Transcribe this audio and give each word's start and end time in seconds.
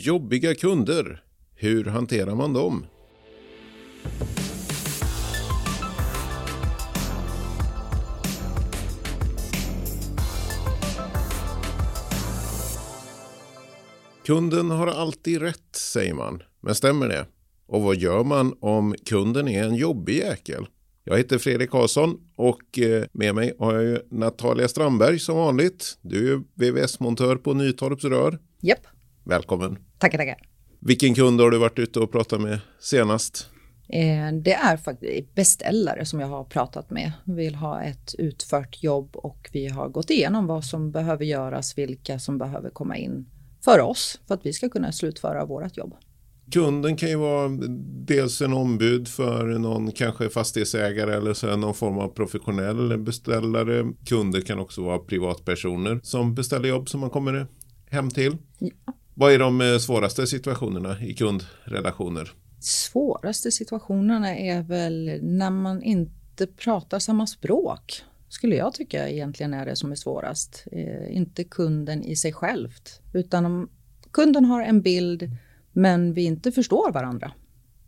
Jobbiga 0.00 0.54
kunder. 0.54 1.22
Hur 1.54 1.84
hanterar 1.84 2.34
man 2.34 2.52
dem? 2.52 2.86
Kunden 14.26 14.70
har 14.70 14.86
alltid 14.86 15.40
rätt, 15.40 15.56
säger 15.72 16.14
man. 16.14 16.42
Men 16.60 16.74
stämmer 16.74 17.08
det? 17.08 17.26
Och 17.66 17.82
vad 17.82 17.96
gör 17.96 18.24
man 18.24 18.54
om 18.60 18.94
kunden 19.06 19.48
är 19.48 19.64
en 19.64 19.74
jobbig 19.74 20.16
jäkel? 20.16 20.66
Jag 21.04 21.16
heter 21.16 21.38
Fredrik 21.38 21.70
Karlsson 21.70 22.20
och 22.36 22.78
eh, 22.78 23.04
med 23.12 23.34
mig 23.34 23.52
har 23.58 23.74
jag 23.74 23.84
ju 23.84 23.98
Natalia 24.10 24.68
Strandberg 24.68 25.18
som 25.18 25.36
vanligt. 25.36 25.98
Du 26.02 26.32
är 26.32 26.42
VVS-montör 26.54 27.36
på 27.36 27.54
Nytorps 27.54 28.04
Rör. 28.04 28.38
Japp. 28.60 28.86
Välkommen. 29.28 29.78
Tackar, 29.98 30.18
tackar. 30.18 30.36
Vilken 30.80 31.14
kund 31.14 31.40
har 31.40 31.50
du 31.50 31.58
varit 31.58 31.78
ute 31.78 32.00
och 32.00 32.12
pratat 32.12 32.40
med 32.40 32.60
senast? 32.80 33.50
Eh, 33.88 34.32
det 34.42 34.52
är 34.52 34.76
faktiskt 34.76 35.34
beställare 35.34 36.04
som 36.04 36.20
jag 36.20 36.26
har 36.26 36.44
pratat 36.44 36.90
med. 36.90 37.12
Vill 37.24 37.54
ha 37.54 37.82
ett 37.82 38.14
utfört 38.18 38.82
jobb 38.82 39.16
och 39.16 39.48
vi 39.52 39.66
har 39.66 39.88
gått 39.88 40.10
igenom 40.10 40.46
vad 40.46 40.64
som 40.64 40.90
behöver 40.90 41.24
göras, 41.24 41.78
vilka 41.78 42.18
som 42.18 42.38
behöver 42.38 42.70
komma 42.70 42.96
in 42.96 43.26
för 43.64 43.80
oss 43.80 44.20
för 44.26 44.34
att 44.34 44.46
vi 44.46 44.52
ska 44.52 44.68
kunna 44.68 44.92
slutföra 44.92 45.44
vårt 45.44 45.76
jobb. 45.76 45.94
Kunden 46.52 46.96
kan 46.96 47.08
ju 47.08 47.16
vara 47.16 47.48
dels 48.06 48.42
en 48.42 48.52
ombud 48.52 49.08
för 49.08 49.46
någon 49.58 49.92
kanske 49.92 50.28
fastighetsägare 50.28 51.14
eller 51.14 51.34
så 51.34 51.56
någon 51.56 51.74
form 51.74 51.98
av 51.98 52.08
professionell 52.08 52.98
beställare. 52.98 53.92
Kunder 54.06 54.40
kan 54.40 54.58
också 54.58 54.82
vara 54.82 54.98
privatpersoner 54.98 56.00
som 56.02 56.34
beställer 56.34 56.68
jobb 56.68 56.88
som 56.88 57.00
man 57.00 57.10
kommer 57.10 57.46
hem 57.90 58.10
till. 58.10 58.36
Ja. 58.58 58.94
Vad 59.18 59.32
är 59.32 59.38
de 59.38 59.60
eh, 59.60 59.78
svåraste 59.78 60.26
situationerna 60.26 61.00
i 61.00 61.14
kundrelationer? 61.14 62.30
Svåraste 62.60 63.50
situationerna 63.50 64.36
är 64.36 64.62
väl 64.62 65.18
när 65.22 65.50
man 65.50 65.82
inte 65.82 66.46
pratar 66.46 66.98
samma 66.98 67.26
språk 67.26 68.02
skulle 68.28 68.56
jag 68.56 68.74
tycka 68.74 69.08
egentligen 69.08 69.54
är 69.54 69.66
det 69.66 69.76
som 69.76 69.92
är 69.92 69.96
svårast. 69.96 70.64
Eh, 70.72 71.16
inte 71.16 71.44
kunden 71.44 72.04
i 72.04 72.16
sig 72.16 72.32
självt, 72.32 73.00
utan 73.14 73.46
om 73.46 73.68
kunden 74.10 74.44
har 74.44 74.62
en 74.62 74.82
bild 74.82 75.30
men 75.72 76.12
vi 76.14 76.24
inte 76.24 76.52
förstår 76.52 76.92
varandra. 76.92 77.32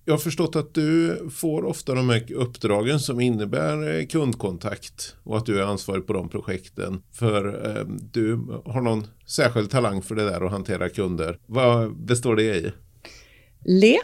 Jag 0.05 0.15
har 0.15 0.19
förstått 0.19 0.57
att 0.57 0.75
du 0.75 1.19
får 1.31 1.65
ofta 1.65 1.95
de 1.95 2.09
här 2.09 2.33
uppdragen 2.33 3.01
som 3.01 3.21
innebär 3.21 3.99
eh, 3.99 4.07
kundkontakt 4.07 5.17
och 5.23 5.37
att 5.37 5.47
du 5.47 5.59
är 5.61 5.63
ansvarig 5.63 6.07
på 6.07 6.13
de 6.13 6.29
projekten. 6.29 7.03
För 7.13 7.69
eh, 7.77 7.85
du 8.13 8.37
har 8.65 8.81
någon 8.81 9.07
särskild 9.27 9.71
talang 9.71 10.03
för 10.03 10.15
det 10.15 10.25
där 10.25 10.47
att 10.47 10.53
hantera 10.53 10.89
kunder. 10.89 11.39
Vad 11.47 11.97
består 11.97 12.37
det 12.37 12.57
i? 12.57 12.73
Le, 13.65 13.97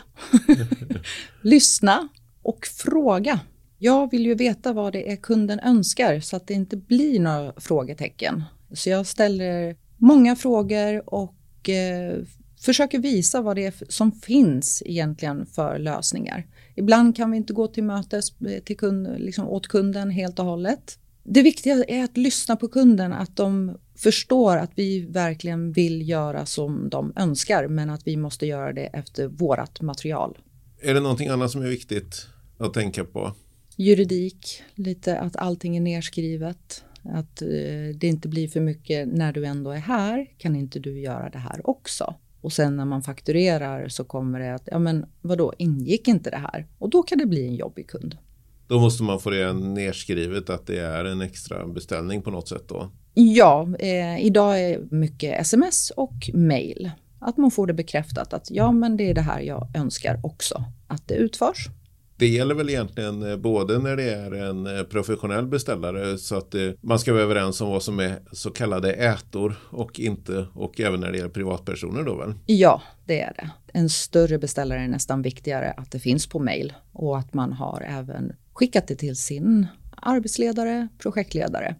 lyssna 1.42 2.08
och 2.42 2.66
fråga. 2.66 3.40
Jag 3.78 4.10
vill 4.10 4.26
ju 4.26 4.34
veta 4.34 4.72
vad 4.72 4.92
det 4.92 5.12
är 5.12 5.16
kunden 5.16 5.60
önskar 5.60 6.20
så 6.20 6.36
att 6.36 6.46
det 6.46 6.54
inte 6.54 6.76
blir 6.76 7.20
några 7.20 7.52
frågetecken. 7.56 8.42
Så 8.72 8.90
jag 8.90 9.06
ställer 9.06 9.76
många 9.96 10.36
frågor 10.36 11.14
och 11.14 11.68
eh, 11.68 12.18
försöker 12.60 12.98
visa 12.98 13.40
vad 13.42 13.56
det 13.56 13.66
är 13.66 13.74
som 13.88 14.12
finns 14.12 14.82
egentligen 14.86 15.46
för 15.46 15.78
lösningar. 15.78 16.46
Ibland 16.74 17.16
kan 17.16 17.30
vi 17.30 17.36
inte 17.36 17.52
gå 17.52 17.66
till 17.66 17.84
mötes 17.84 18.40
eh, 18.40 18.62
till 18.62 18.76
kund, 18.76 19.08
liksom 19.18 19.48
åt 19.48 19.66
kunden 19.66 20.10
helt 20.10 20.38
och 20.38 20.44
hållet. 20.44 20.98
Det 21.22 21.42
viktiga 21.42 21.84
är 21.88 22.04
att 22.04 22.16
lyssna 22.16 22.56
på 22.56 22.68
kunden, 22.68 23.12
att 23.12 23.36
de 23.36 23.76
förstår 23.96 24.56
att 24.56 24.70
vi 24.74 25.00
verkligen 25.00 25.72
vill 25.72 26.08
göra 26.08 26.46
som 26.46 26.88
de 26.88 27.12
önskar, 27.16 27.68
men 27.68 27.90
att 27.90 28.06
vi 28.06 28.16
måste 28.16 28.46
göra 28.46 28.72
det 28.72 28.86
efter 28.86 29.26
vårat 29.26 29.80
material. 29.80 30.38
Är 30.80 30.94
det 30.94 31.00
någonting 31.00 31.28
annat 31.28 31.50
som 31.50 31.62
är 31.62 31.68
viktigt 31.68 32.26
att 32.58 32.74
tänka 32.74 33.04
på? 33.04 33.34
Juridik, 33.76 34.62
lite 34.74 35.18
att 35.18 35.36
allting 35.36 35.76
är 35.76 35.80
nerskrivet. 35.80 36.84
Att 37.02 37.42
eh, 37.42 37.48
det 37.94 38.04
inte 38.06 38.28
blir 38.28 38.48
för 38.48 38.60
mycket 38.60 39.08
när 39.08 39.32
du 39.32 39.46
ändå 39.46 39.70
är 39.70 39.78
här, 39.78 40.26
kan 40.38 40.56
inte 40.56 40.78
du 40.78 41.00
göra 41.00 41.30
det 41.30 41.38
här 41.38 41.70
också? 41.70 42.14
Och 42.46 42.52
sen 42.52 42.76
när 42.76 42.84
man 42.84 43.02
fakturerar 43.02 43.88
så 43.88 44.04
kommer 44.04 44.40
det 44.40 44.54
att, 44.54 44.68
ja 44.70 44.78
men 44.78 45.06
vadå, 45.22 45.52
ingick 45.58 46.08
inte 46.08 46.30
det 46.30 46.36
här? 46.36 46.66
Och 46.78 46.90
då 46.90 47.02
kan 47.02 47.18
det 47.18 47.26
bli 47.26 47.46
en 47.46 47.54
jobbig 47.54 47.88
kund. 47.88 48.16
Då 48.66 48.80
måste 48.80 49.02
man 49.02 49.20
få 49.20 49.30
det 49.30 49.52
nedskrivet 49.52 50.50
att 50.50 50.66
det 50.66 50.78
är 50.78 51.04
en 51.04 51.20
extra 51.20 51.66
beställning 51.66 52.22
på 52.22 52.30
något 52.30 52.48
sätt 52.48 52.62
då? 52.68 52.90
Ja, 53.14 53.68
eh, 53.78 54.24
idag 54.24 54.60
är 54.60 54.80
mycket 54.90 55.40
sms 55.40 55.90
och 55.90 56.30
mail. 56.34 56.90
Att 57.18 57.36
man 57.36 57.50
får 57.50 57.66
det 57.66 57.74
bekräftat 57.74 58.32
att 58.32 58.50
ja, 58.50 58.72
men 58.72 58.96
det 58.96 59.10
är 59.10 59.14
det 59.14 59.20
här 59.20 59.40
jag 59.40 59.68
önskar 59.76 60.20
också 60.22 60.64
att 60.86 61.08
det 61.08 61.14
utförs 61.14 61.68
det 62.18 62.26
gäller 62.26 62.54
väl 62.54 62.68
egentligen 62.68 63.22
eh, 63.22 63.36
både 63.36 63.78
när 63.78 63.96
det 63.96 64.14
är 64.14 64.30
en 64.32 64.66
eh, 64.66 64.82
professionell 64.82 65.46
beställare 65.46 66.18
så 66.18 66.36
att 66.36 66.54
eh, 66.54 66.70
man 66.80 66.98
ska 66.98 67.12
vara 67.12 67.22
överens 67.22 67.60
om 67.60 67.70
vad 67.70 67.82
som 67.82 68.00
är 68.00 68.18
så 68.32 68.50
kallade 68.50 68.92
ätor 68.92 69.56
och 69.70 70.00
inte 70.00 70.46
och 70.52 70.80
även 70.80 71.00
när 71.00 71.10
det 71.10 71.16
gäller 71.16 71.30
privatpersoner 71.30 72.02
då 72.02 72.16
väl? 72.16 72.34
Ja, 72.46 72.82
det 73.04 73.20
är 73.20 73.32
det. 73.36 73.50
En 73.78 73.88
större 73.88 74.38
beställare 74.38 74.80
är 74.80 74.88
nästan 74.88 75.22
viktigare 75.22 75.70
att 75.70 75.90
det 75.90 75.98
finns 75.98 76.26
på 76.26 76.38
mail 76.38 76.72
och 76.92 77.18
att 77.18 77.34
man 77.34 77.52
har 77.52 77.80
även 77.88 78.32
skickat 78.52 78.88
det 78.88 78.96
till 78.96 79.16
sin 79.16 79.66
arbetsledare, 79.96 80.88
projektledare. 80.98 81.74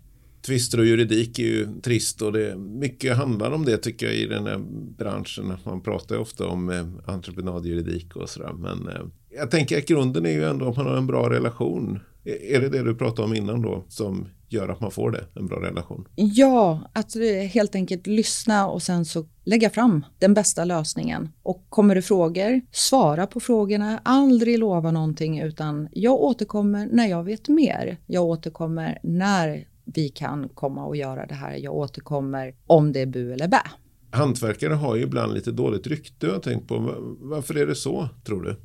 Tvister 0.47 0.79
och 0.79 0.87
juridik 0.87 1.39
är 1.39 1.43
ju 1.43 1.69
trist 1.83 2.23
och 2.23 2.33
det 2.33 2.57
mycket 2.57 3.17
handlar 3.17 3.51
om 3.51 3.65
det 3.65 3.77
tycker 3.77 4.07
jag 4.07 4.15
i 4.15 4.27
den 4.27 4.47
här 4.47 4.59
branschen. 4.99 5.57
Man 5.65 5.81
pratar 5.81 6.15
ju 6.15 6.21
ofta 6.21 6.47
om 6.47 6.93
entreprenadjuridik 7.07 8.17
och 8.17 8.29
sådär 8.29 8.53
men 8.53 8.89
jag 9.37 9.51
tänker 9.51 9.79
att 9.79 9.87
grunden 9.87 10.27
är 10.27 10.31
ju 10.31 10.45
ändå 10.45 10.69
att 10.69 10.77
man 10.77 10.87
har 10.87 10.97
en 10.97 11.07
bra 11.07 11.31
relation. 11.31 12.01
Är 12.25 12.61
det 12.61 12.69
det 12.69 12.83
du 12.83 12.95
pratade 12.95 13.29
om 13.29 13.35
innan 13.35 13.63
då 13.63 13.85
som 13.89 14.29
gör 14.49 14.69
att 14.69 14.81
man 14.81 14.91
får 14.91 15.11
det, 15.11 15.25
en 15.35 15.47
bra 15.47 15.63
relation? 15.63 16.09
Ja, 16.15 16.81
att 16.93 17.15
helt 17.51 17.75
enkelt 17.75 18.07
lyssna 18.07 18.69
och 18.69 18.83
sen 18.83 19.05
så 19.05 19.27
lägga 19.45 19.71
fram 19.71 20.05
den 20.19 20.35
bästa 20.35 20.65
lösningen. 20.65 21.29
Och 21.43 21.67
kommer 21.69 21.95
det 21.95 22.03
frågor, 22.03 22.61
svara 22.71 23.27
på 23.27 23.41
frågorna, 23.41 24.01
aldrig 24.03 24.59
lova 24.59 24.91
någonting 24.91 25.41
utan 25.41 25.89
jag 25.93 26.21
återkommer 26.21 26.89
när 26.93 27.07
jag 27.07 27.25
vet 27.25 27.49
mer. 27.49 27.97
Jag 28.07 28.25
återkommer 28.25 28.99
när 29.03 29.69
vi 29.85 30.09
kan 30.09 30.49
komma 30.49 30.85
och 30.85 30.97
göra 30.97 31.27
det 31.27 31.35
här. 31.35 31.57
Jag 31.57 31.75
återkommer 31.75 32.55
om 32.67 32.93
det 32.93 33.01
är 33.01 33.07
bu 33.07 33.33
eller 33.33 33.49
bä. 33.49 33.63
Hantverkare 34.11 34.75
har 34.75 34.97
ju 34.97 35.03
ibland 35.03 35.35
lite 35.35 35.53
dåligt 35.53 35.87
rykte. 35.87 36.27
Jag 36.27 36.43
tänkt 36.43 36.69
på 36.69 36.95
varför 37.21 37.57
är 37.57 37.67
det 37.67 37.75
så, 37.75 38.09
tror 38.25 38.43
du? 38.43 38.57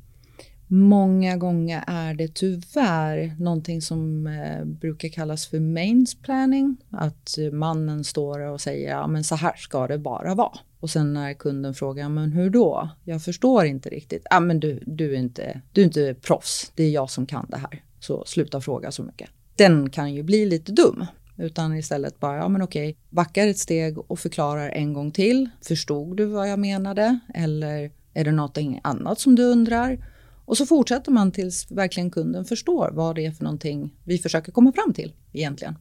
Många 0.66 1.36
gånger 1.36 1.84
är 1.86 2.14
det 2.14 2.34
tyvärr 2.34 3.34
någonting 3.38 3.82
som 3.82 4.26
eh, 4.26 4.64
brukar 4.64 5.08
kallas 5.08 5.46
för 5.46 5.60
mains 5.60 6.14
planning. 6.14 6.76
Att 6.90 7.38
eh, 7.38 7.50
mannen 7.50 8.04
står 8.04 8.40
och 8.40 8.60
säger 8.60 8.90
ja 8.90 9.06
men 9.06 9.24
så 9.24 9.34
här 9.34 9.56
ska 9.56 9.86
det 9.86 9.98
bara 9.98 10.34
vara. 10.34 10.58
Och 10.80 10.90
sen 10.90 11.12
när 11.12 11.34
kunden 11.34 11.74
frågar 11.74 12.08
men 12.08 12.32
hur 12.32 12.50
då? 12.50 12.88
Jag 13.04 13.22
förstår 13.22 13.64
inte 13.64 13.88
riktigt. 13.88 14.26
Ja 14.30 14.40
men 14.40 14.60
du, 14.60 14.82
du, 14.86 15.14
är 15.14 15.18
inte, 15.18 15.60
du 15.72 15.80
är 15.80 15.84
inte 15.84 16.14
proffs, 16.14 16.72
det 16.74 16.84
är 16.84 16.90
jag 16.90 17.10
som 17.10 17.26
kan 17.26 17.46
det 17.48 17.56
här. 17.56 17.82
Så 18.00 18.24
sluta 18.26 18.60
fråga 18.60 18.90
så 18.90 19.02
mycket. 19.02 19.30
Den 19.56 19.90
kan 19.90 20.14
ju 20.14 20.22
bli 20.22 20.46
lite 20.46 20.72
dum. 20.72 21.06
Utan 21.36 21.76
istället 21.76 22.20
bara, 22.20 22.36
ja 22.36 22.48
men 22.48 22.62
okej, 22.62 22.96
backar 23.10 23.46
ett 23.46 23.58
steg 23.58 23.98
och 23.98 24.18
förklarar 24.18 24.68
en 24.68 24.92
gång 24.92 25.10
till. 25.10 25.48
Förstod 25.62 26.16
du 26.16 26.24
vad 26.24 26.50
jag 26.50 26.58
menade? 26.58 27.18
Eller 27.34 27.90
är 28.14 28.24
det 28.24 28.32
någonting 28.32 28.80
annat 28.84 29.20
som 29.20 29.34
du 29.34 29.42
undrar? 29.42 29.98
Och 30.44 30.56
så 30.56 30.66
fortsätter 30.66 31.12
man 31.12 31.32
tills 31.32 31.70
verkligen 31.70 32.10
kunden 32.10 32.44
förstår 32.44 32.90
vad 32.92 33.16
det 33.16 33.26
är 33.26 33.30
för 33.30 33.44
någonting 33.44 33.94
vi 34.04 34.18
försöker 34.18 34.52
komma 34.52 34.72
fram 34.72 34.92
till 34.92 35.12
egentligen. 35.32 35.74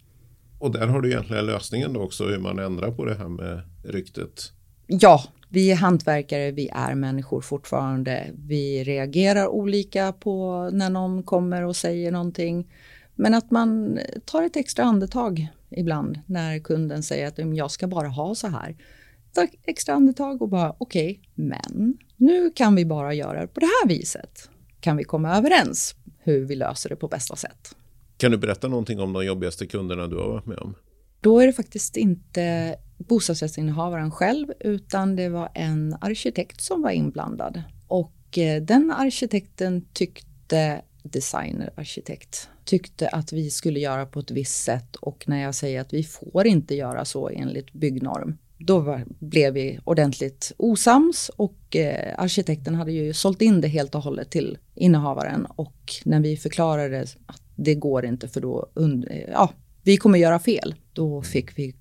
Och 0.60 0.72
där 0.72 0.88
har 0.88 1.02
du 1.02 1.10
egentligen 1.10 1.46
lösningen 1.46 1.94
då 1.94 2.02
också 2.02 2.28
hur 2.28 2.40
man 2.40 2.60
ändrar 2.60 2.92
på 2.92 3.06
det 3.06 3.16
här 3.16 3.28
med 3.28 3.62
ryktet. 3.84 4.52
Ja, 4.88 5.24
vi 5.50 5.72
är 5.72 5.76
hantverkare, 5.76 6.52
vi 6.52 6.70
är 6.74 6.96
människor 6.96 7.42
fortfarande. 7.42 8.28
Vi 8.48 8.84
reagerar 8.84 9.48
olika 9.48 10.14
på 10.14 10.70
när 10.74 10.90
någon 10.90 11.24
kommer 11.24 11.62
och 11.62 11.76
säger 11.76 12.12
någonting. 12.12 12.72
Men 13.16 13.34
att 13.34 13.52
man 13.52 14.00
tar 14.26 14.44
ett 14.44 14.56
extra 14.56 14.84
andetag 14.84 15.48
ibland 15.70 16.20
när 16.26 16.60
kunden 16.60 17.04
säger 17.04 17.28
att 17.28 17.56
jag 17.56 17.72
ska 17.72 17.88
bara 17.88 18.08
ha 18.08 18.36
så 18.36 18.48
här. 18.48 18.76
Ett 19.38 19.50
extra 19.66 19.96
andetag 19.96 20.42
och 20.42 20.50
bara 20.50 20.76
okej, 20.78 21.12
okay, 21.12 21.20
men 21.36 21.98
nu 22.18 22.52
kan 22.56 22.76
vi 22.76 22.86
bara 22.86 23.14
göra 23.14 23.42
det 23.42 23.48
på 23.48 23.60
det 23.60 23.66
här 23.66 23.88
viset. 23.88 24.50
Kan 24.80 24.98
vi 24.98 25.04
komma 25.04 25.38
överens 25.38 25.96
hur 26.20 26.46
vi 26.46 26.56
löser 26.56 26.90
det 26.90 26.96
på 26.96 27.08
bästa 27.08 27.36
sätt? 27.36 27.76
Kan 28.18 28.32
du 28.32 28.38
berätta 28.38 28.68
någonting 28.68 29.00
om 29.00 29.14
de 29.14 29.26
jobbigaste 29.26 29.68
kunderna 29.68 30.08
du 30.08 30.18
har 30.18 30.28
varit 30.28 30.46
med 30.46 30.58
om? 30.58 30.76
Då 31.22 31.40
är 31.40 31.48
det 31.48 31.54
faktiskt 31.54 31.98
inte 31.98 32.76
bostadsrättsinnehavaren 32.98 34.12
själv 34.12 34.48
utan 34.60 35.16
det 35.16 35.30
var 35.30 35.50
en 35.54 35.98
arkitekt 36.02 36.62
som 36.62 36.82
var 36.82 36.92
inblandad. 36.92 37.64
Och 37.88 38.38
eh, 38.38 38.62
den 38.62 38.92
arkitekten 38.92 39.86
tyckte, 39.94 40.82
designerarkitekt, 41.04 42.50
tyckte 42.66 43.08
att 43.08 43.34
vi 43.34 43.50
skulle 43.50 43.80
göra 43.80 44.06
på 44.06 44.20
ett 44.20 44.32
visst 44.32 44.64
sätt 44.64 44.96
och 44.96 45.24
när 45.28 45.42
jag 45.42 45.56
säger 45.56 45.82
att 45.82 45.94
vi 45.94 46.04
får 46.04 46.48
inte 46.48 46.76
göra 46.76 47.06
så 47.06 47.30
enligt 47.30 47.74
byggnorm, 47.74 48.38
då 48.66 48.80
var, 48.80 49.06
blev 49.20 49.54
vi 49.54 49.80
ordentligt 49.84 50.52
osams 50.58 51.32
och 51.36 51.76
eh, 51.76 52.16
arkitekten 52.18 52.76
hade 52.76 52.92
ju 52.92 53.14
sålt 53.14 53.42
in 53.42 53.62
det 53.62 53.68
helt 53.68 53.96
och 53.96 54.02
hållet 54.02 54.32
till 54.32 54.58
innehavaren 54.76 55.46
och 55.46 55.94
när 56.06 56.20
vi 56.20 56.38
förklarade 56.38 57.02
att 57.26 57.42
det 57.56 57.76
går 57.76 58.06
inte 58.06 58.28
för 58.28 58.42
då, 58.42 58.70
und- 58.76 59.08
eh, 59.12 59.30
ja, 59.32 59.54
vi 59.84 59.98
kommer 59.98 60.20
göra 60.20 60.40
fel, 60.40 60.76
då 60.94 61.22
fick 61.22 61.60
vi 61.60 61.76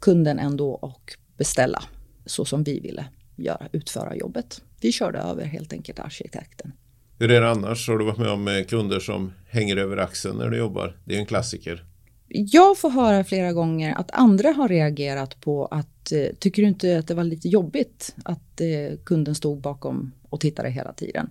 kunden 0.00 0.38
ändå 0.38 0.70
och 0.70 1.12
beställa 1.36 1.82
så 2.26 2.44
som 2.44 2.64
vi 2.64 2.80
ville 2.80 3.04
göra, 3.36 3.68
utföra 3.72 4.16
jobbet. 4.16 4.62
Vi 4.80 4.92
körde 4.92 5.18
över 5.18 5.44
helt 5.44 5.72
enkelt 5.72 5.98
arkitekten. 5.98 6.72
Hur 7.18 7.30
är 7.30 7.40
det 7.40 7.50
annars? 7.50 7.88
Har 7.88 7.98
du 7.98 8.04
varit 8.04 8.18
med 8.18 8.28
om 8.28 8.48
eh, 8.48 8.64
kunder 8.64 9.00
som 9.00 9.32
hänger 9.48 9.76
över 9.76 9.96
axeln 9.96 10.36
när 10.36 10.50
du 10.50 10.58
jobbar? 10.58 10.96
Det 11.04 11.14
är 11.14 11.18
en 11.18 11.26
klassiker. 11.26 11.84
Jag 12.28 12.78
får 12.78 12.90
höra 12.90 13.24
flera 13.24 13.52
gånger 13.52 13.94
att 13.94 14.10
andra 14.10 14.52
har 14.52 14.68
reagerat 14.68 15.40
på 15.40 15.66
att 15.66 16.12
eh, 16.12 16.26
tycker 16.38 16.62
du 16.62 16.68
inte 16.68 16.98
att 16.98 17.08
det 17.08 17.14
var 17.14 17.24
lite 17.24 17.48
jobbigt 17.48 18.14
att 18.24 18.60
eh, 18.60 18.98
kunden 19.04 19.34
stod 19.34 19.60
bakom 19.60 20.12
och 20.28 20.40
tittade 20.40 20.70
hela 20.70 20.92
tiden? 20.92 21.30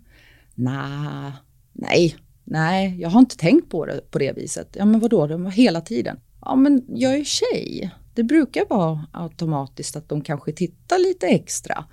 Nah, 0.56 1.32
nej, 1.74 2.16
nej, 2.44 3.02
jag 3.02 3.10
har 3.10 3.20
inte 3.20 3.38
tänkt 3.38 3.70
på 3.70 3.86
det 3.86 4.12
på 4.12 4.20
det 4.20 4.38
viset. 4.38 4.76
Ja, 4.78 4.86
men 4.86 5.00
vadå, 5.00 5.28
de 5.28 5.44
var 5.44 5.52
hela 5.52 5.82
tiden. 5.82 6.20
Ja, 6.42 6.56
men 6.56 6.86
jag 6.88 7.16
är 7.16 7.24
tjej. 7.24 7.92
Det 8.14 8.24
brukar 8.24 8.66
vara 8.70 9.06
automatiskt 9.12 9.96
att 9.96 10.10
de 10.10 10.22
kanske 10.22 10.52
tittar 10.52 11.00
lite 11.00 11.28
extra 11.28 11.86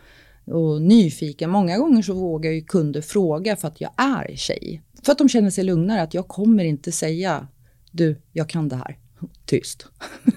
och 0.44 0.82
nyfiken. 0.82 1.50
Många 1.50 1.78
gånger 1.78 2.02
så 2.02 2.14
vågar 2.14 2.50
ju 2.50 2.64
kunder 2.64 3.00
fråga 3.00 3.56
för 3.56 3.69
att 3.69 3.81
jag 3.81 3.90
är 3.96 4.37
tjej. 4.37 4.82
För 5.02 5.12
att 5.12 5.19
de 5.19 5.28
känner 5.28 5.50
sig 5.50 5.64
lugnare, 5.64 6.02
att 6.02 6.14
jag 6.14 6.28
kommer 6.28 6.64
inte 6.64 6.93
säga 6.93 7.49
du, 7.93 8.21
jag 8.33 8.49
kan 8.49 8.69
det 8.69 8.77
här. 8.77 8.99
Tyst. 9.44 9.87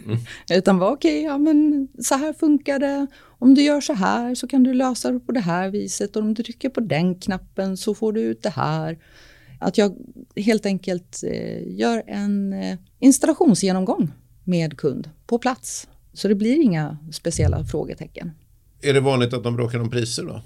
Mm. 0.06 0.18
Utan 0.60 0.78
var 0.78 0.92
okej, 0.92 1.20
okay, 1.20 1.24
ja 1.24 1.38
men 1.38 1.88
så 2.00 2.16
här 2.16 2.34
funkar 2.34 2.80
det. 2.80 3.08
Om 3.24 3.56
du 3.56 3.62
gör 3.62 3.82
så 3.82 3.94
här 3.94 4.36
så 4.36 4.48
kan 4.48 4.64
du 4.64 4.74
lösa 4.74 5.12
det 5.12 5.20
på 5.20 5.32
det 5.32 5.40
här 5.40 5.70
viset. 5.70 6.16
Och 6.16 6.22
om 6.22 6.34
du 6.34 6.44
trycker 6.44 6.70
på 6.70 6.80
den 6.80 7.16
knappen 7.16 7.78
så 7.78 7.96
får 7.96 8.14
du 8.14 8.22
ut 8.22 8.44
det 8.44 8.50
här. 8.50 9.00
Att 9.60 9.78
jag 9.78 9.96
helt 10.36 10.66
enkelt 10.66 11.24
eh, 11.24 11.78
gör 11.78 12.04
en 12.08 12.54
eh, 12.54 12.78
installationsgenomgång 13.00 14.12
med 14.44 14.78
kund 14.78 15.10
på 15.28 15.40
plats. 15.40 15.88
Så 16.14 16.28
det 16.28 16.36
blir 16.36 16.62
inga 16.62 16.98
speciella 17.12 17.64
frågetecken. 17.64 18.32
Är 18.82 18.94
det 18.94 19.00
vanligt 19.00 19.34
att 19.34 19.44
de 19.44 19.56
bråkar 19.56 19.80
om 19.80 19.90
priser 19.90 20.24
då? 20.24 20.42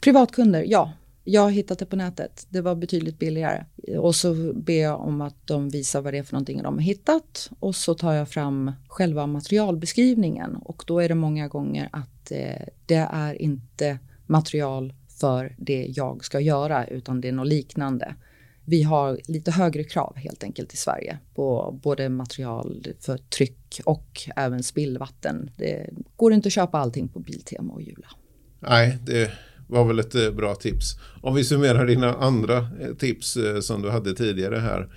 Privatkunder, 0.00 0.64
ja. 0.68 0.92
Jag 1.24 1.42
har 1.42 1.50
hittat 1.50 1.78
det 1.78 1.86
på 1.86 1.96
nätet. 1.96 2.46
Det 2.48 2.60
var 2.60 2.74
betydligt 2.74 3.18
billigare. 3.18 3.64
Och 3.98 4.14
så 4.14 4.52
ber 4.52 4.82
jag 4.82 5.00
om 5.00 5.20
att 5.20 5.46
de 5.46 5.68
visar 5.68 6.00
vad 6.00 6.14
det 6.14 6.18
är 6.18 6.22
för 6.22 6.32
någonting 6.32 6.62
de 6.62 6.74
har 6.74 6.82
hittat. 6.82 7.50
Och 7.58 7.76
så 7.76 7.94
tar 7.94 8.12
jag 8.12 8.28
fram 8.28 8.72
själva 8.88 9.26
materialbeskrivningen. 9.26 10.56
Och 10.56 10.84
då 10.86 11.00
är 11.00 11.08
det 11.08 11.14
många 11.14 11.48
gånger 11.48 11.88
att 11.92 12.30
eh, 12.30 12.66
det 12.86 13.08
är 13.12 13.42
inte 13.42 13.98
material 14.26 14.92
för 15.20 15.54
det 15.58 15.86
jag 15.96 16.24
ska 16.24 16.40
göra 16.40 16.86
utan 16.86 17.20
det 17.20 17.28
är 17.28 17.32
något 17.32 17.48
liknande. 17.48 18.14
Vi 18.64 18.82
har 18.82 19.20
lite 19.24 19.50
högre 19.50 19.84
krav 19.84 20.16
helt 20.16 20.44
enkelt 20.44 20.74
i 20.74 20.76
Sverige 20.76 21.18
på 21.34 21.78
både 21.82 22.08
material 22.08 22.86
för 23.00 23.18
tryck 23.18 23.80
och 23.84 24.28
även 24.36 24.62
spillvatten. 24.62 25.50
Det 25.56 25.90
går 26.16 26.32
inte 26.32 26.46
att 26.46 26.52
köpa 26.52 26.78
allting 26.78 27.08
på 27.08 27.18
Biltema 27.18 27.72
och 27.72 27.82
Jula. 27.82 28.08
Nej, 28.60 28.98
det 29.02 29.30
var 29.72 29.84
väl 29.84 29.98
ett 29.98 30.14
eh, 30.14 30.30
bra 30.30 30.54
tips. 30.54 30.96
Om 31.22 31.34
vi 31.34 31.44
summerar 31.44 31.86
dina 31.86 32.14
andra 32.14 32.56
eh, 32.56 32.94
tips 32.98 33.36
eh, 33.36 33.60
som 33.60 33.82
du 33.82 33.90
hade 33.90 34.14
tidigare 34.14 34.56
här. 34.56 34.88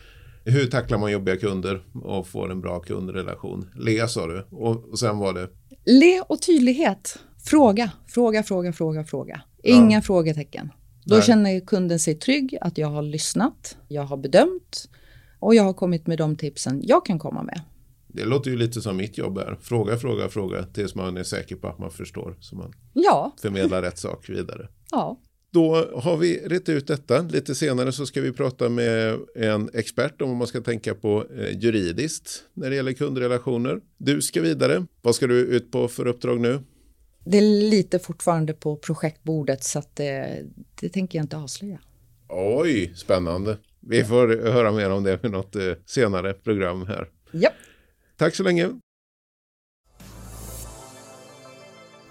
Hur 0.44 0.66
tacklar 0.66 0.98
man 0.98 1.12
jobbiga 1.12 1.38
kunder 1.38 1.83
och 1.94 2.27
får 2.27 2.51
en 2.51 2.62
bra 2.62 2.80
kundrelation? 2.80 3.69
Le 3.75 4.07
sa 4.07 4.27
du 4.27 4.45
och 4.51 5.00
sen 5.00 5.18
var 5.18 5.33
det? 5.33 5.50
Le 5.86 6.22
och 6.22 6.42
tydlighet. 6.42 7.19
Fråga, 7.45 7.92
fråga, 8.07 8.44
fråga, 8.44 8.74
fråga, 8.74 9.04
fråga. 9.04 9.42
Inga 9.63 9.98
ja. 9.98 10.01
frågetecken. 10.01 10.72
Då 11.06 11.16
Nej. 11.16 11.24
känner 11.24 11.60
kunden 11.60 12.00
sig 12.00 12.16
trygg 12.16 12.57
att 12.62 12.78
jag 12.78 12.88
har 12.88 13.01
lyssnat, 13.01 13.78
jag 13.88 14.04
har 14.04 14.18
bedömt 14.18 14.89
och 15.39 15.56
jag 15.56 15.63
har 15.63 15.74
kommit 15.74 16.07
med 16.07 16.18
de 16.18 16.36
tipsen 16.36 16.81
jag 16.83 17.06
kan 17.06 17.19
komma 17.19 17.44
med. 17.44 17.62
Det 18.16 18.26
låter 18.26 18.52
ju 18.52 18.58
lite 18.58 18.82
som 18.82 18.98
mitt 18.98 19.18
jobb 19.18 19.38
är. 19.38 19.58
Fråga, 19.62 19.98
fråga, 19.98 20.30
fråga 20.30 20.64
tills 20.64 20.96
man 20.96 21.18
är 21.18 21.24
säker 21.24 21.56
på 21.56 21.68
att 21.68 21.80
man 21.80 21.92
förstår. 21.92 22.38
Så 22.40 22.56
man 22.56 22.74
ja. 22.94 23.36
förmedlar 23.42 23.82
rätt 23.82 23.98
sak 23.98 24.30
vidare. 24.30 24.70
Ja. 24.92 25.20
Då 25.52 25.76
har 25.96 26.18
vi 26.18 26.40
rätt 26.46 26.70
ut 26.70 26.88
detta. 26.88 27.22
Lite 27.22 27.56
senare 27.56 27.92
så 27.92 28.06
ska 28.06 28.22
vi 28.22 28.32
prata 28.32 28.70
med 28.70 29.20
en 29.36 29.70
expert 29.74 30.22
om 30.22 30.30
vad 30.30 30.38
man 30.38 30.48
ska 30.48 30.62
tänka 30.62 30.96
på 30.96 31.26
eh, 31.38 31.58
juridiskt 31.60 32.44
när 32.54 32.70
det 32.70 32.76
gäller 32.76 32.94
kundrelationer. 32.94 33.82
Du 33.98 34.22
ska 34.22 34.42
vidare. 34.42 34.86
Vad 35.02 35.16
ska 35.16 35.28
du 35.28 35.36
ut 35.36 35.72
på 35.72 35.88
för 35.88 36.08
uppdrag 36.08 36.40
nu? 36.40 36.60
Det 37.26 37.38
är 37.38 37.70
lite 37.70 38.00
fortfarande 38.00 38.54
på 38.54 38.76
projektbordet 38.76 39.64
så 39.64 39.80
att 39.80 39.96
det, 39.96 40.44
det 40.82 40.90
tänker 40.90 41.18
jag 41.18 41.24
inte 41.24 41.38
avslöja. 41.38 41.80
Oj, 42.30 42.94
spännande. 42.96 43.58
Vi 43.80 44.04
får 44.04 44.52
höra 44.52 44.72
mer 44.72 44.90
om 44.90 45.04
det 45.04 45.24
i 45.24 45.30
något 45.30 45.56
eh, 45.56 45.62
senare 45.86 46.34
program 46.34 46.86
här. 46.88 47.10
Ja. 47.32 47.50
Tack 48.18 48.36
så 48.36 48.44
länge. 48.44 48.70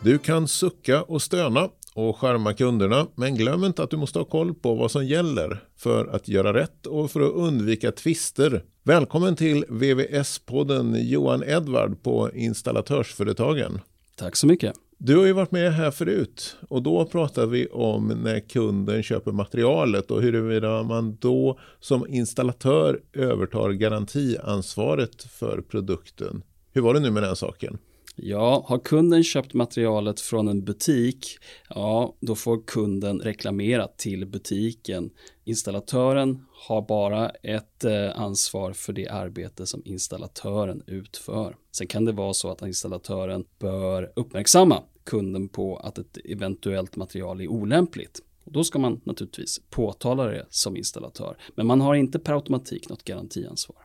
Du 0.01 0.19
kan 0.19 0.49
sucka 0.49 1.03
och 1.03 1.23
stöna 1.23 1.69
och 1.95 2.17
skärma 2.17 2.53
kunderna, 2.53 3.07
men 3.15 3.35
glöm 3.35 3.65
inte 3.65 3.83
att 3.83 3.91
du 3.91 3.97
måste 3.97 4.19
ha 4.19 4.25
koll 4.25 4.55
på 4.55 4.75
vad 4.75 4.91
som 4.91 5.07
gäller 5.07 5.65
för 5.77 6.07
att 6.07 6.29
göra 6.29 6.55
rätt 6.55 6.87
och 6.87 7.11
för 7.11 7.21
att 7.21 7.33
undvika 7.33 7.93
tvister. 7.93 8.65
Välkommen 8.83 9.37
till 9.37 9.65
VVS-podden 9.69 10.97
Johan 11.01 11.45
Edvard 11.45 12.03
på 12.03 12.31
Installatörsföretagen. 12.35 13.81
Tack 14.17 14.37
så 14.37 14.47
mycket. 14.47 14.75
Du 14.99 15.17
har 15.17 15.27
ju 15.27 15.33
varit 15.33 15.51
med 15.51 15.73
här 15.73 15.91
förut 15.91 16.57
och 16.69 16.83
då 16.83 17.05
pratade 17.05 17.47
vi 17.47 17.67
om 17.67 18.09
när 18.09 18.41
kunden 18.41 19.03
köper 19.03 19.33
materialet 19.33 20.11
och 20.11 20.23
huruvida 20.23 20.83
man 20.83 21.17
då 21.21 21.59
som 21.81 22.07
installatör 22.09 23.01
övertar 23.13 23.71
garantiansvaret 23.71 25.23
för 25.23 25.61
produkten. 25.61 26.43
Hur 26.73 26.83
var 26.83 26.95
det 26.95 27.01
nu 27.01 27.11
med 27.11 27.23
den 27.23 27.37
saken? 27.37 27.79
Ja, 28.17 28.65
har 28.69 28.79
kunden 28.79 29.25
köpt 29.25 29.55
materialet 29.55 30.21
från 30.21 30.49
en 30.49 30.65
butik, 30.65 31.39
ja, 31.69 32.17
då 32.21 32.35
får 32.35 32.67
kunden 32.67 33.21
reklamera 33.21 33.89
till 33.89 34.27
butiken. 34.27 35.11
Installatören 35.45 36.45
har 36.69 36.83
bara 36.83 37.29
ett 37.29 37.85
eh, 37.85 38.21
ansvar 38.21 38.73
för 38.73 38.93
det 38.93 39.09
arbete 39.09 39.67
som 39.67 39.83
installatören 39.85 40.83
utför. 40.87 41.57
Sen 41.73 41.87
kan 41.87 42.05
det 42.05 42.13
vara 42.13 42.35
så 42.35 42.51
att 42.51 42.63
installatören 42.63 43.45
bör 43.59 44.13
uppmärksamma 44.17 44.83
kunden 45.05 45.49
på 45.49 45.77
att 45.77 45.99
ett 45.99 46.19
eventuellt 46.25 46.97
material 46.97 47.41
är 47.41 47.49
olämpligt. 47.49 48.21
Och 48.45 48.53
då 48.53 48.65
ska 48.65 48.79
man 48.79 49.01
naturligtvis 49.05 49.61
påtala 49.71 50.25
det 50.25 50.47
som 50.51 50.77
installatör. 50.77 51.37
Men 51.55 51.67
man 51.67 51.81
har 51.81 51.95
inte 51.95 52.19
per 52.19 52.33
automatik 52.33 52.89
något 52.89 53.05
garantiansvar. 53.05 53.77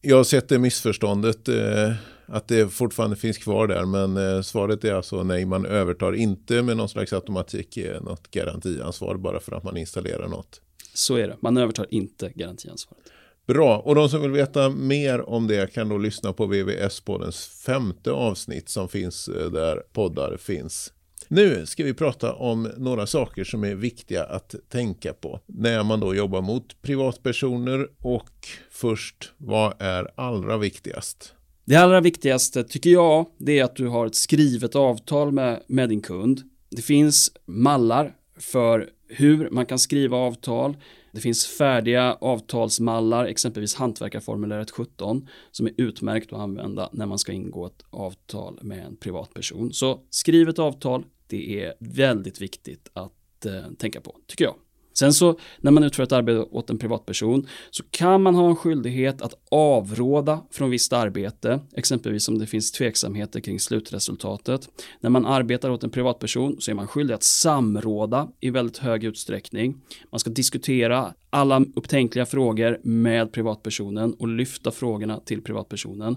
Jag 0.00 0.16
har 0.16 0.24
sett 0.24 0.48
det 0.48 0.58
missförståndet 0.58 1.48
eh, 1.48 1.92
att 2.26 2.48
det 2.48 2.68
fortfarande 2.68 3.16
finns 3.16 3.38
kvar 3.38 3.66
där 3.66 3.84
men 3.84 4.16
eh, 4.16 4.42
svaret 4.42 4.84
är 4.84 4.94
alltså 4.94 5.22
nej 5.22 5.44
man 5.44 5.66
övertar 5.66 6.12
inte 6.12 6.62
med 6.62 6.76
någon 6.76 6.88
slags 6.88 7.12
automatik 7.12 7.76
eh, 7.76 8.02
något 8.02 8.30
garantiansvar 8.30 9.16
bara 9.16 9.40
för 9.40 9.52
att 9.52 9.64
man 9.64 9.76
installerar 9.76 10.28
något. 10.28 10.60
Så 10.94 11.16
är 11.16 11.28
det, 11.28 11.36
man 11.40 11.56
övertar 11.56 11.86
inte 11.90 12.32
garantiansvaret. 12.34 13.04
Bra, 13.46 13.78
och 13.78 13.94
de 13.94 14.08
som 14.08 14.22
vill 14.22 14.30
veta 14.30 14.70
mer 14.70 15.28
om 15.28 15.46
det 15.46 15.72
kan 15.74 15.88
då 15.88 15.98
lyssna 15.98 16.32
på 16.32 16.46
VVS-poddens 16.46 17.62
femte 17.66 18.10
avsnitt 18.10 18.68
som 18.68 18.88
finns 18.88 19.28
eh, 19.28 19.50
där 19.50 19.82
poddar 19.92 20.36
finns. 20.36 20.92
Nu 21.28 21.66
ska 21.66 21.84
vi 21.84 21.94
prata 21.94 22.32
om 22.32 22.70
några 22.76 23.06
saker 23.06 23.44
som 23.44 23.64
är 23.64 23.74
viktiga 23.74 24.24
att 24.24 24.54
tänka 24.68 25.12
på 25.12 25.40
när 25.46 25.82
man 25.82 26.00
då 26.00 26.14
jobbar 26.14 26.42
mot 26.42 26.82
privatpersoner 26.82 27.88
och 27.98 28.30
först, 28.70 29.32
vad 29.36 29.74
är 29.78 30.10
allra 30.14 30.56
viktigast? 30.56 31.34
Det 31.66 31.76
allra 31.76 32.00
viktigaste 32.00 32.64
tycker 32.64 32.90
jag, 32.90 33.26
det 33.38 33.58
är 33.58 33.64
att 33.64 33.76
du 33.76 33.88
har 33.88 34.06
ett 34.06 34.14
skrivet 34.14 34.74
avtal 34.74 35.32
med, 35.32 35.62
med 35.66 35.88
din 35.88 36.00
kund. 36.00 36.42
Det 36.70 36.82
finns 36.82 37.32
mallar 37.44 38.16
för 38.38 38.90
hur 39.08 39.50
man 39.50 39.66
kan 39.66 39.78
skriva 39.78 40.16
avtal. 40.16 40.76
Det 41.12 41.20
finns 41.20 41.46
färdiga 41.46 42.14
avtalsmallar, 42.14 43.24
exempelvis 43.24 43.74
hantverkarformuläret 43.74 44.70
17, 44.70 45.28
som 45.50 45.66
är 45.66 45.72
utmärkt 45.76 46.32
att 46.32 46.38
använda 46.38 46.88
när 46.92 47.06
man 47.06 47.18
ska 47.18 47.32
ingå 47.32 47.66
ett 47.66 47.84
avtal 47.90 48.58
med 48.62 48.86
en 48.86 48.96
privatperson. 48.96 49.72
Så 49.72 50.00
skriv 50.10 50.48
ett 50.48 50.58
avtal, 50.58 51.04
det 51.26 51.64
är 51.64 51.74
väldigt 51.80 52.40
viktigt 52.40 52.90
att 52.92 53.46
eh, 53.46 53.72
tänka 53.78 54.00
på, 54.00 54.16
tycker 54.26 54.44
jag. 54.44 54.54
Sen 54.94 55.14
så 55.14 55.38
när 55.60 55.70
man 55.70 55.84
utför 55.84 56.02
ett 56.02 56.12
arbete 56.12 56.40
åt 56.40 56.70
en 56.70 56.78
privatperson 56.78 57.46
så 57.70 57.82
kan 57.90 58.22
man 58.22 58.34
ha 58.34 58.48
en 58.48 58.56
skyldighet 58.56 59.22
att 59.22 59.34
avråda 59.50 60.42
från 60.50 60.70
visst 60.70 60.92
arbete, 60.92 61.60
exempelvis 61.76 62.28
om 62.28 62.38
det 62.38 62.46
finns 62.46 62.72
tveksamheter 62.72 63.40
kring 63.40 63.60
slutresultatet. 63.60 64.68
När 65.00 65.10
man 65.10 65.26
arbetar 65.26 65.70
åt 65.70 65.84
en 65.84 65.90
privatperson 65.90 66.56
så 66.60 66.70
är 66.70 66.74
man 66.74 66.86
skyldig 66.86 67.14
att 67.14 67.22
samråda 67.22 68.28
i 68.40 68.50
väldigt 68.50 68.78
hög 68.78 69.04
utsträckning. 69.04 69.80
Man 70.10 70.20
ska 70.20 70.30
diskutera 70.30 71.14
alla 71.30 71.64
upptänkliga 71.76 72.26
frågor 72.26 72.80
med 72.82 73.32
privatpersonen 73.32 74.14
och 74.14 74.28
lyfta 74.28 74.70
frågorna 74.70 75.20
till 75.20 75.42
privatpersonen. 75.42 76.16